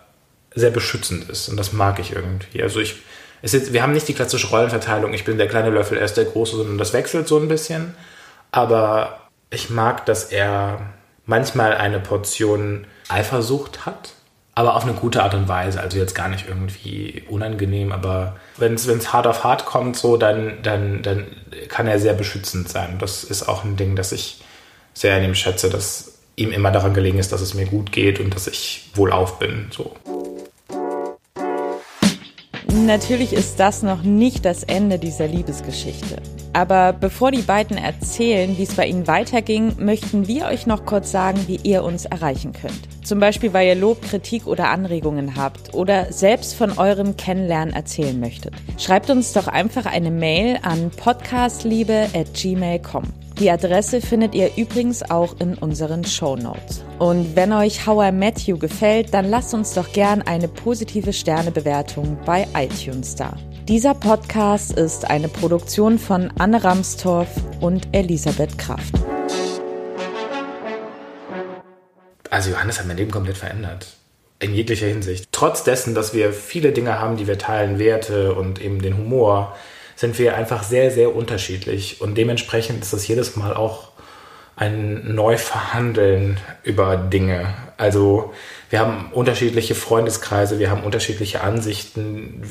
sehr 0.54 0.72
beschützend 0.72 1.30
ist 1.30 1.50
und 1.50 1.58
das 1.58 1.74
mag 1.74 2.00
ich 2.00 2.14
irgendwie. 2.14 2.64
Also 2.64 2.80
ich, 2.80 2.96
ist 3.42 3.54
jetzt, 3.54 3.74
wir 3.74 3.84
haben 3.84 3.94
nicht 3.94 4.08
die 4.08 4.14
klassische 4.14 4.48
Rollenverteilung, 4.48 5.14
ich 5.14 5.26
bin 5.26 5.38
der 5.38 5.48
kleine 5.48 5.70
Löffel, 5.70 5.98
er 5.98 6.06
ist 6.06 6.18
der 6.18 6.26
große, 6.26 6.56
sondern 6.56 6.78
das 6.78 6.94
wechselt 6.94 7.28
so 7.28 7.38
ein 7.38 7.48
bisschen. 7.48 7.94
Aber 8.52 9.20
ich 9.50 9.70
mag, 9.70 10.06
dass 10.06 10.26
er 10.26 10.82
manchmal 11.26 11.74
eine 11.74 12.00
Portion 12.00 12.88
Eifersucht 13.10 13.86
hat 13.86 14.14
aber 14.56 14.76
auf 14.76 14.84
eine 14.84 14.94
gute 14.94 15.22
Art 15.22 15.34
und 15.34 15.50
Weise. 15.50 15.82
Also 15.82 15.98
jetzt 15.98 16.16
gar 16.16 16.30
nicht 16.30 16.48
irgendwie 16.48 17.24
unangenehm, 17.30 17.92
aber 17.92 18.38
wenn 18.58 18.76
es 18.76 19.14
hart 19.14 19.28
auf 19.28 19.44
hart 19.44 19.66
kommt, 19.66 19.98
so, 19.98 20.16
dann, 20.16 20.54
dann, 20.64 21.02
dann 21.04 21.28
kann 21.68 21.88
er 21.88 22.00
sehr 22.00 22.14
beschützend 22.14 22.70
sein. 22.70 22.96
Das 23.00 23.26
ist 23.26 23.44
auch 23.44 23.66
ein 23.66 23.76
Ding, 23.76 23.98
das 23.98 24.14
ich 24.14 24.42
sehr 24.94 25.18
an 25.18 25.24
ihm 25.24 25.36
schätze, 25.36 25.70
dass 25.70 26.20
ihm 26.38 26.52
immer 26.52 26.72
daran 26.72 26.94
gelegen 26.94 27.20
ist, 27.20 27.34
dass 27.34 27.42
es 27.42 27.54
mir 27.54 27.66
gut 27.66 27.92
geht 27.92 28.20
und 28.20 28.34
dass 28.34 28.48
ich 28.48 28.90
wohlauf 28.96 29.40
bin. 29.40 29.68
So. 29.72 29.94
Natürlich 32.84 33.32
ist 33.32 33.58
das 33.60 33.84
noch 33.84 34.02
nicht 34.04 34.44
das 34.44 34.64
Ende 34.64 35.00
dieser 35.00 35.28
Liebesgeschichte. 35.28 36.18
Aber 36.52 36.92
bevor 36.94 37.32
die 37.32 37.42
beiden 37.42 37.78
erzählen, 37.78 38.58
wie 38.58 38.64
es 38.64 38.76
bei 38.76 38.86
ihnen 38.86 39.08
weiterging, 39.08 39.76
möchten 39.78 40.28
wir 40.28 40.46
euch 40.46 40.68
noch 40.68 40.86
kurz 40.86 41.12
sagen, 41.12 41.40
wie 41.48 41.60
ihr 41.64 41.84
uns 41.84 42.06
erreichen 42.06 42.54
könnt. 42.54 42.88
Zum 43.04 43.20
Beispiel, 43.20 43.52
weil 43.54 43.68
ihr 43.68 43.76
Lob, 43.76 44.02
Kritik 44.02 44.48
oder 44.48 44.70
Anregungen 44.70 45.36
habt 45.36 45.74
oder 45.74 46.12
selbst 46.12 46.56
von 46.56 46.78
eurem 46.78 47.18
Kennenlernen 47.18 47.74
erzählen 47.74 48.18
möchtet. 48.20 48.54
Schreibt 48.78 49.10
uns 49.10 49.34
doch 49.34 49.48
einfach 49.48 49.86
eine 49.86 50.12
Mail 50.12 50.60
an 50.62 50.92
podcastliebe@gmail.com. 50.92 53.25
Die 53.40 53.52
Adresse 53.52 54.00
findet 54.00 54.34
ihr 54.34 54.52
übrigens 54.56 55.04
auch 55.04 55.36
in 55.42 55.56
unseren 55.56 56.06
Show 56.06 56.38
Notes. 56.38 56.86
Und 57.00 57.36
wenn 57.36 57.52
euch 57.52 57.86
How 57.86 58.08
I 58.08 58.12
Met 58.14 58.40
You 58.48 58.58
gefällt, 58.58 59.14
dann 59.14 59.30
lasst 59.30 59.54
uns 59.54 59.74
doch 59.74 59.92
gern 59.92 60.22
eine 60.22 60.48
positive 60.48 61.12
Sternebewertung 61.12 62.18
bei 62.26 62.48
iTunes 62.56 63.14
da. 63.16 63.36
Dieser 63.68 63.94
Podcast 63.94 64.72
ist 64.72 65.10
eine 65.10 65.28
Produktion 65.28 66.00
von 66.00 66.32
Anne 66.40 66.64
Ramstorff 66.64 67.28
und 67.60 67.90
Elisabeth 67.92 68.58
Kraft. 68.58 68.94
Also 72.30 72.52
Johannes 72.52 72.80
hat 72.80 72.88
mein 72.88 72.96
Leben 72.96 73.12
komplett 73.12 73.38
verändert. 73.38 73.98
In 74.40 74.56
jeglicher 74.56 74.88
Hinsicht. 74.88 75.28
Trotz 75.34 75.66
dessen, 75.66 75.94
dass 75.94 76.14
wir 76.14 76.32
viele 76.32 76.72
Dinge 76.72 77.00
haben, 77.00 77.18
die 77.18 77.28
wir 77.28 77.38
teilen, 77.38 77.80
Werte 77.80 78.34
und 78.34 78.62
eben 78.62 78.82
den 78.82 78.98
Humor, 78.98 79.58
sind 79.96 80.18
wir 80.20 80.36
einfach 80.36 80.64
sehr, 80.64 80.92
sehr 80.92 81.16
unterschiedlich. 81.16 82.02
Und 82.02 82.16
dementsprechend 82.16 82.84
ist 82.84 82.94
das 82.94 83.08
jedes 83.08 83.36
Mal 83.36 83.54
auch 83.54 83.90
ein 84.56 85.16
Neuverhandeln 85.16 86.40
über 86.64 86.96
Dinge. 86.98 87.54
Also 87.78 88.34
wir 88.70 88.80
haben 88.80 89.12
unterschiedliche 89.12 89.76
Freundeskreise, 89.76 90.60
wir 90.60 90.70
haben 90.70 90.84
unterschiedliche 90.84 91.42
Ansichten, 91.42 92.44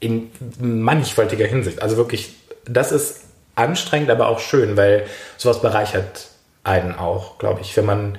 in 0.00 0.30
mannigfaltiger 0.58 1.46
Hinsicht. 1.46 1.82
Also 1.82 1.96
wirklich, 1.96 2.34
das 2.64 2.90
ist 2.90 3.20
anstrengend, 3.54 4.10
aber 4.10 4.28
auch 4.28 4.40
schön, 4.40 4.76
weil 4.76 5.06
sowas 5.36 5.60
bereichert 5.60 6.28
einen 6.64 6.94
auch, 6.94 7.38
glaube 7.38 7.60
ich. 7.60 7.76
Wenn 7.76 7.84
man, 7.84 8.18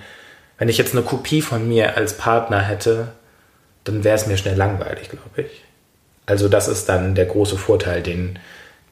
wenn 0.58 0.70
ich 0.70 0.78
jetzt 0.78 0.94
eine 0.94 1.04
Kopie 1.04 1.42
von 1.42 1.68
mir 1.68 1.98
als 1.98 2.18
Partner 2.18 2.62
hätte, 2.62 3.10
dann 3.84 4.04
wäre 4.04 4.16
es 4.16 4.28
mir 4.28 4.38
schnell 4.38 4.56
langweilig, 4.56 5.10
glaube 5.10 5.42
ich. 5.42 5.63
Also 6.28 6.48
das 6.48 6.68
ist 6.68 6.88
dann 6.88 7.16
der 7.16 7.25
große 7.25 7.58
Vorteil, 7.58 8.04
den, 8.04 8.38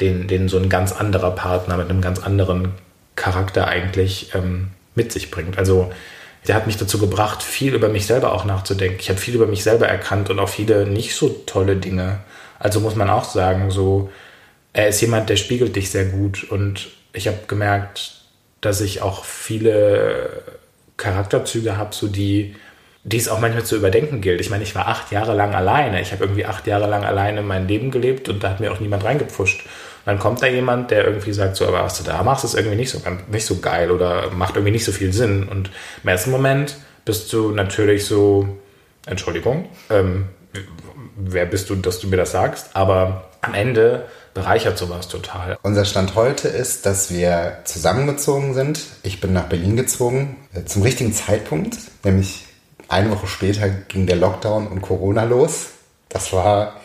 den, 0.01 0.27
den 0.27 0.49
so 0.49 0.57
ein 0.57 0.69
ganz 0.69 0.91
anderer 0.91 1.31
Partner 1.31 1.77
mit 1.77 1.89
einem 1.89 2.01
ganz 2.01 2.19
anderen 2.19 2.73
Charakter 3.15 3.67
eigentlich 3.67 4.31
ähm, 4.33 4.69
mit 4.95 5.11
sich 5.11 5.31
bringt. 5.31 5.57
Also 5.57 5.91
der 6.47 6.55
hat 6.55 6.67
mich 6.67 6.77
dazu 6.77 6.99
gebracht, 6.99 7.43
viel 7.43 7.73
über 7.73 7.89
mich 7.89 8.05
selber 8.05 8.33
auch 8.33 8.45
nachzudenken. 8.45 8.99
Ich 8.99 9.09
habe 9.09 9.19
viel 9.19 9.35
über 9.35 9.47
mich 9.47 9.63
selber 9.63 9.87
erkannt 9.87 10.29
und 10.29 10.39
auch 10.39 10.49
viele 10.49 10.85
nicht 10.85 11.15
so 11.15 11.29
tolle 11.45 11.75
Dinge 11.75 12.19
also 12.59 12.81
muss 12.81 12.95
man 12.95 13.09
auch 13.09 13.23
sagen, 13.23 13.71
so, 13.71 14.09
er 14.73 14.89
ist 14.89 15.01
jemand, 15.01 15.29
der 15.29 15.37
spiegelt 15.37 15.75
dich 15.75 15.89
sehr 15.89 16.05
gut 16.05 16.43
und 16.43 16.89
ich 17.13 17.27
habe 17.27 17.39
gemerkt, 17.47 18.21
dass 18.61 18.81
ich 18.81 19.01
auch 19.01 19.23
viele 19.23 20.43
Charakterzüge 20.97 21.77
habe, 21.77 21.95
so 21.95 22.07
die, 22.07 22.55
die 23.05 23.17
es 23.17 23.29
auch 23.29 23.39
manchmal 23.39 23.63
zu 23.63 23.77
überdenken 23.77 24.19
gilt. 24.19 24.41
Ich 24.41 24.49
meine, 24.49 24.63
ich 24.63 24.75
war 24.75 24.89
acht 24.89 25.11
Jahre 25.11 25.33
lang 25.33 25.55
alleine. 25.55 26.01
Ich 26.01 26.11
habe 26.11 26.25
irgendwie 26.25 26.45
acht 26.45 26.67
Jahre 26.67 26.87
lang 26.87 27.05
alleine 27.05 27.41
mein 27.41 27.67
Leben 27.67 27.89
gelebt 27.89 28.27
und 28.27 28.43
da 28.43 28.49
hat 28.49 28.59
mir 28.59 28.71
auch 28.71 28.81
niemand 28.81 29.05
reingepfuscht. 29.05 29.63
Dann 30.05 30.19
kommt 30.19 30.41
da 30.41 30.47
jemand, 30.47 30.91
der 30.91 31.05
irgendwie 31.05 31.33
sagt, 31.33 31.55
so, 31.55 31.67
aber 31.67 31.83
was 31.83 31.97
du 31.97 32.03
da 32.03 32.23
machst, 32.23 32.45
ist 32.45 32.55
irgendwie 32.55 32.77
nicht 32.77 32.89
so, 32.89 33.01
nicht 33.31 33.45
so 33.45 33.57
geil 33.57 33.91
oder 33.91 34.31
macht 34.31 34.55
irgendwie 34.55 34.71
nicht 34.71 34.85
so 34.85 34.91
viel 34.91 35.13
Sinn. 35.13 35.47
Und 35.47 35.69
im 36.03 36.09
ersten 36.09 36.31
Moment 36.31 36.77
bist 37.05 37.31
du 37.33 37.51
natürlich 37.51 38.05
so, 38.05 38.47
Entschuldigung, 39.05 39.69
ähm, 39.89 40.25
wer 41.15 41.45
bist 41.45 41.69
du, 41.69 41.75
dass 41.75 41.99
du 41.99 42.07
mir 42.07 42.17
das 42.17 42.31
sagst, 42.31 42.75
aber 42.75 43.29
am 43.41 43.53
Ende 43.53 44.05
bereichert 44.33 44.77
sowas 44.77 45.07
total. 45.07 45.57
Unser 45.63 45.85
Stand 45.85 46.15
heute 46.15 46.47
ist, 46.47 46.85
dass 46.85 47.11
wir 47.11 47.59
zusammengezogen 47.65 48.53
sind. 48.53 48.81
Ich 49.03 49.21
bin 49.21 49.33
nach 49.33 49.45
Berlin 49.45 49.75
gezogen, 49.75 50.37
äh, 50.53 50.63
zum 50.65 50.81
richtigen 50.81 51.13
Zeitpunkt, 51.13 51.77
nämlich 52.03 52.45
eine 52.87 53.11
Woche 53.11 53.27
später 53.27 53.69
ging 53.69 54.07
der 54.07 54.15
Lockdown 54.15 54.67
und 54.67 54.81
Corona 54.81 55.23
los. 55.23 55.67
Das 56.09 56.33
war 56.33 56.75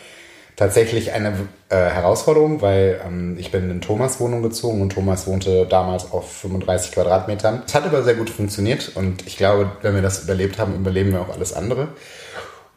tatsächlich 0.55 1.11
eine 1.11 1.33
äh, 1.69 1.75
Herausforderung, 1.75 2.61
weil 2.61 3.01
ähm, 3.05 3.37
ich 3.39 3.51
bin 3.51 3.69
in 3.69 3.81
Thomas 3.81 4.19
Wohnung 4.19 4.41
gezogen 4.41 4.81
und 4.81 4.93
Thomas 4.93 5.27
wohnte 5.27 5.65
damals 5.65 6.11
auf 6.11 6.31
35 6.31 6.91
Quadratmetern. 6.93 7.63
Es 7.65 7.75
hat 7.75 7.85
aber 7.85 8.03
sehr 8.03 8.15
gut 8.15 8.29
funktioniert 8.29 8.91
und 8.95 9.25
ich 9.27 9.37
glaube, 9.37 9.71
wenn 9.81 9.95
wir 9.95 10.01
das 10.01 10.23
überlebt 10.23 10.59
haben, 10.59 10.75
überleben 10.75 11.11
wir 11.11 11.21
auch 11.21 11.33
alles 11.33 11.53
andere. 11.53 11.89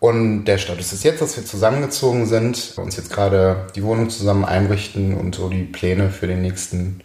Und 0.01 0.45
der 0.45 0.59
Status 0.59 0.93
ist 0.93 1.03
jetzt, 1.03 1.21
dass 1.21 1.37
wir 1.37 1.45
zusammengezogen 1.45 2.27
sind, 2.27 2.75
uns 2.77 2.97
jetzt 2.97 3.11
gerade 3.11 3.67
die 3.75 3.83
Wohnung 3.83 4.11
zusammen 4.11 4.45
einrichten 4.45 5.17
und 5.17 5.35
so 5.35 5.49
die 5.49 5.65
Pläne 5.65 6.11
für 6.11 6.29
die 6.29 6.35
nächsten 6.35 7.01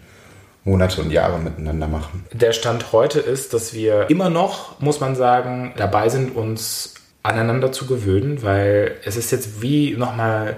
Monate 0.64 1.02
und 1.02 1.12
Jahre 1.12 1.40
miteinander 1.40 1.88
machen. 1.88 2.26
Der 2.32 2.54
Stand 2.54 2.94
heute 2.94 3.20
ist, 3.20 3.54
dass 3.54 3.74
wir 3.74 4.10
immer 4.10 4.30
noch, 4.30 4.80
muss 4.80 5.00
man 5.00 5.16
sagen, 5.16 5.74
dabei 5.76 6.10
sind, 6.10 6.36
uns 6.36 6.94
aneinander 7.24 7.72
zu 7.72 7.88
gewöhnen, 7.88 8.44
weil 8.44 8.96
es 9.04 9.16
ist 9.16 9.32
jetzt 9.32 9.62
wie 9.62 9.96
nochmal 9.96 10.58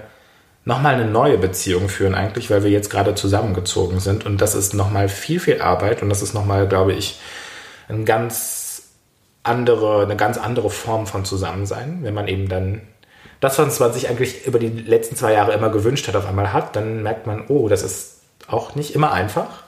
nochmal 0.64 0.94
eine 0.94 1.04
neue 1.04 1.38
Beziehung 1.38 1.88
führen 1.88 2.14
eigentlich, 2.14 2.50
weil 2.50 2.64
wir 2.64 2.70
jetzt 2.70 2.90
gerade 2.90 3.14
zusammengezogen 3.14 4.00
sind. 4.00 4.26
Und 4.26 4.40
das 4.40 4.54
ist 4.54 4.74
nochmal 4.74 5.08
viel, 5.08 5.38
viel 5.38 5.62
Arbeit. 5.62 6.02
Und 6.02 6.10
das 6.10 6.22
ist 6.22 6.34
nochmal, 6.34 6.66
glaube 6.66 6.92
ich, 6.92 7.20
ein 7.88 8.04
ganz 8.04 8.82
andere, 9.44 10.02
eine 10.02 10.16
ganz 10.16 10.38
andere 10.38 10.68
Form 10.68 11.06
von 11.06 11.24
Zusammensein, 11.24 12.00
wenn 12.02 12.14
man 12.14 12.26
eben 12.26 12.48
dann 12.48 12.82
das, 13.40 13.58
was 13.58 13.78
man 13.78 13.92
sich 13.92 14.08
eigentlich 14.08 14.46
über 14.46 14.58
die 14.58 14.68
letzten 14.68 15.14
zwei 15.14 15.34
Jahre 15.34 15.52
immer 15.52 15.70
gewünscht 15.70 16.08
hat, 16.08 16.16
auf 16.16 16.26
einmal 16.26 16.52
hat, 16.52 16.74
dann 16.74 17.02
merkt 17.02 17.26
man, 17.26 17.44
oh, 17.48 17.68
das 17.68 17.82
ist 17.82 18.22
auch 18.48 18.74
nicht 18.74 18.94
immer 18.94 19.12
einfach, 19.12 19.62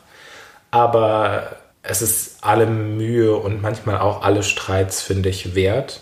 aber 0.70 1.56
es 1.82 2.02
ist 2.02 2.38
alle 2.40 2.66
Mühe 2.66 3.36
und 3.36 3.62
manchmal 3.62 3.98
auch 3.98 4.22
alle 4.22 4.42
Streits, 4.42 5.02
finde 5.02 5.28
ich, 5.28 5.54
wert. 5.54 6.00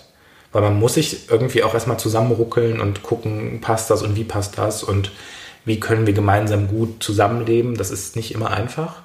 Weil 0.57 0.63
man 0.63 0.79
muss 0.79 0.95
sich 0.95 1.29
irgendwie 1.29 1.63
auch 1.63 1.75
erstmal 1.75 1.99
zusammenruckeln 1.99 2.81
und 2.81 3.03
gucken, 3.03 3.61
passt 3.61 3.91
das 3.91 4.01
und 4.01 4.17
wie 4.17 4.25
passt 4.25 4.57
das 4.57 4.83
und 4.83 5.13
wie 5.67 5.79
können 5.79 6.07
wir 6.07 6.15
gemeinsam 6.15 6.67
gut 6.69 7.03
zusammenleben. 7.03 7.75
Das 7.75 7.91
ist 7.91 8.17
nicht 8.17 8.33
immer 8.33 8.53
einfach. 8.53 9.03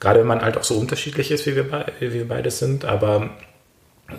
Gerade 0.00 0.20
wenn 0.20 0.26
man 0.26 0.40
halt 0.40 0.56
auch 0.56 0.64
so 0.64 0.74
unterschiedlich 0.74 1.30
ist, 1.30 1.44
wie 1.44 1.54
wir, 1.54 1.66
wie 2.00 2.14
wir 2.14 2.26
beide 2.26 2.50
sind. 2.50 2.86
Aber 2.86 3.28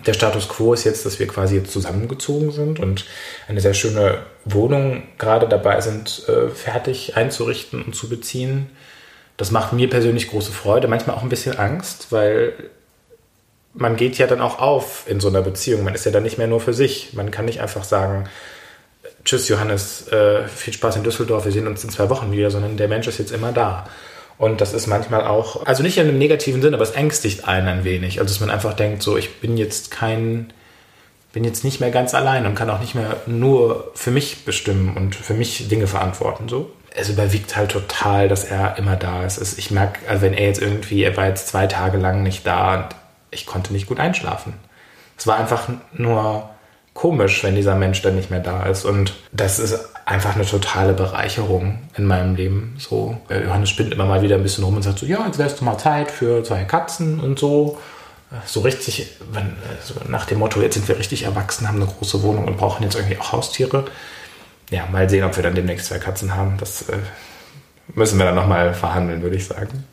der 0.06 0.14
Status 0.14 0.48
quo 0.48 0.72
ist 0.72 0.84
jetzt, 0.84 1.04
dass 1.04 1.18
wir 1.18 1.26
quasi 1.26 1.56
jetzt 1.56 1.72
zusammengezogen 1.72 2.52
sind 2.52 2.78
und 2.78 3.06
eine 3.48 3.60
sehr 3.60 3.74
schöne 3.74 4.20
Wohnung 4.44 5.02
gerade 5.18 5.48
dabei 5.48 5.80
sind, 5.80 6.28
äh, 6.28 6.48
fertig 6.48 7.16
einzurichten 7.16 7.82
und 7.82 7.96
zu 7.96 8.08
beziehen. 8.08 8.70
Das 9.36 9.50
macht 9.50 9.72
mir 9.72 9.90
persönlich 9.90 10.30
große 10.30 10.52
Freude, 10.52 10.86
manchmal 10.86 11.16
auch 11.16 11.24
ein 11.24 11.28
bisschen 11.28 11.58
Angst, 11.58 12.12
weil 12.12 12.52
man 13.74 13.96
geht 13.96 14.18
ja 14.18 14.26
dann 14.26 14.40
auch 14.40 14.58
auf 14.58 15.04
in 15.06 15.20
so 15.20 15.28
einer 15.28 15.42
Beziehung. 15.42 15.84
Man 15.84 15.94
ist 15.94 16.04
ja 16.04 16.12
dann 16.12 16.22
nicht 16.22 16.38
mehr 16.38 16.46
nur 16.46 16.60
für 16.60 16.74
sich. 16.74 17.12
Man 17.12 17.30
kann 17.30 17.44
nicht 17.44 17.60
einfach 17.60 17.84
sagen, 17.84 18.28
tschüss 19.24 19.48
Johannes, 19.48 20.08
äh, 20.08 20.48
viel 20.48 20.72
Spaß 20.72 20.96
in 20.96 21.04
Düsseldorf, 21.04 21.44
wir 21.44 21.52
sehen 21.52 21.66
uns 21.66 21.84
in 21.84 21.90
zwei 21.90 22.08
Wochen 22.08 22.32
wieder, 22.32 22.50
sondern 22.50 22.76
der 22.76 22.88
Mensch 22.88 23.06
ist 23.06 23.18
jetzt 23.18 23.32
immer 23.32 23.52
da. 23.52 23.86
Und 24.38 24.60
das 24.60 24.72
ist 24.72 24.86
manchmal 24.86 25.26
auch, 25.26 25.66
also 25.66 25.82
nicht 25.82 25.98
in 25.98 26.08
einem 26.08 26.18
negativen 26.18 26.62
Sinn, 26.62 26.72
aber 26.72 26.84
es 26.84 26.92
ängstigt 26.92 27.46
einen 27.46 27.68
ein 27.68 27.84
wenig. 27.84 28.20
Also 28.20 28.32
dass 28.32 28.40
man 28.40 28.50
einfach 28.50 28.74
denkt, 28.74 29.02
so 29.02 29.16
ich 29.16 29.40
bin 29.40 29.56
jetzt 29.56 29.90
kein, 29.90 30.52
bin 31.32 31.44
jetzt 31.44 31.64
nicht 31.64 31.80
mehr 31.80 31.90
ganz 31.90 32.14
allein 32.14 32.46
und 32.46 32.54
kann 32.54 32.70
auch 32.70 32.80
nicht 32.80 32.94
mehr 32.94 33.16
nur 33.26 33.90
für 33.94 34.12
mich 34.12 34.44
bestimmen 34.44 34.96
und 34.96 35.14
für 35.14 35.34
mich 35.34 35.68
Dinge 35.68 35.88
verantworten. 35.88 36.48
So. 36.48 36.70
Es 36.94 37.08
überwiegt 37.10 37.56
halt 37.56 37.72
total, 37.72 38.28
dass 38.28 38.44
er 38.44 38.78
immer 38.78 38.96
da 38.96 39.24
ist. 39.24 39.58
Ich 39.58 39.70
merke, 39.70 40.08
also 40.08 40.22
wenn 40.22 40.34
er 40.34 40.46
jetzt 40.46 40.62
irgendwie, 40.62 41.02
er 41.02 41.16
war 41.16 41.26
jetzt 41.26 41.48
zwei 41.48 41.66
Tage 41.66 41.98
lang 41.98 42.22
nicht 42.22 42.46
da 42.46 42.76
und 42.76 42.86
ich 43.30 43.46
konnte 43.46 43.72
nicht 43.72 43.86
gut 43.86 44.00
einschlafen. 44.00 44.54
Es 45.16 45.26
war 45.26 45.36
einfach 45.36 45.68
nur 45.92 46.48
komisch, 46.94 47.44
wenn 47.44 47.54
dieser 47.54 47.76
Mensch 47.76 48.02
dann 48.02 48.16
nicht 48.16 48.30
mehr 48.30 48.40
da 48.40 48.64
ist. 48.64 48.84
Und 48.84 49.14
das 49.30 49.58
ist 49.58 49.90
einfach 50.04 50.34
eine 50.34 50.44
totale 50.44 50.94
Bereicherung 50.94 51.78
in 51.96 52.06
meinem 52.06 52.34
Leben. 52.34 52.74
So, 52.78 53.16
Johannes 53.30 53.70
spinnt 53.70 53.92
immer 53.92 54.06
mal 54.06 54.22
wieder 54.22 54.36
ein 54.36 54.42
bisschen 54.42 54.64
rum 54.64 54.76
und 54.76 54.82
sagt 54.82 54.98
so, 54.98 55.06
ja, 55.06 55.24
jetzt 55.26 55.38
wärst 55.38 55.60
du 55.60 55.64
mal 55.64 55.78
Zeit 55.78 56.10
für 56.10 56.42
zwei 56.42 56.64
Katzen 56.64 57.20
und 57.20 57.38
so. 57.38 57.78
So 58.46 58.60
richtig, 58.60 59.06
wenn, 59.32 59.56
so 59.82 59.94
nach 60.08 60.26
dem 60.26 60.40
Motto, 60.40 60.60
jetzt 60.60 60.74
sind 60.74 60.88
wir 60.88 60.98
richtig 60.98 61.22
erwachsen, 61.22 61.68
haben 61.68 61.80
eine 61.80 61.90
große 61.90 62.22
Wohnung 62.22 62.46
und 62.46 62.58
brauchen 62.58 62.82
jetzt 62.82 62.96
irgendwie 62.96 63.18
auch 63.18 63.32
Haustiere. 63.32 63.84
Ja, 64.70 64.86
mal 64.90 65.08
sehen, 65.08 65.24
ob 65.24 65.36
wir 65.36 65.42
dann 65.42 65.54
demnächst 65.54 65.86
zwei 65.86 65.98
Katzen 65.98 66.34
haben. 66.34 66.56
Das 66.58 66.88
äh, 66.88 66.98
müssen 67.94 68.18
wir 68.18 68.26
dann 68.26 68.34
nochmal 68.34 68.74
verhandeln, 68.74 69.22
würde 69.22 69.36
ich 69.36 69.46
sagen. 69.46 69.84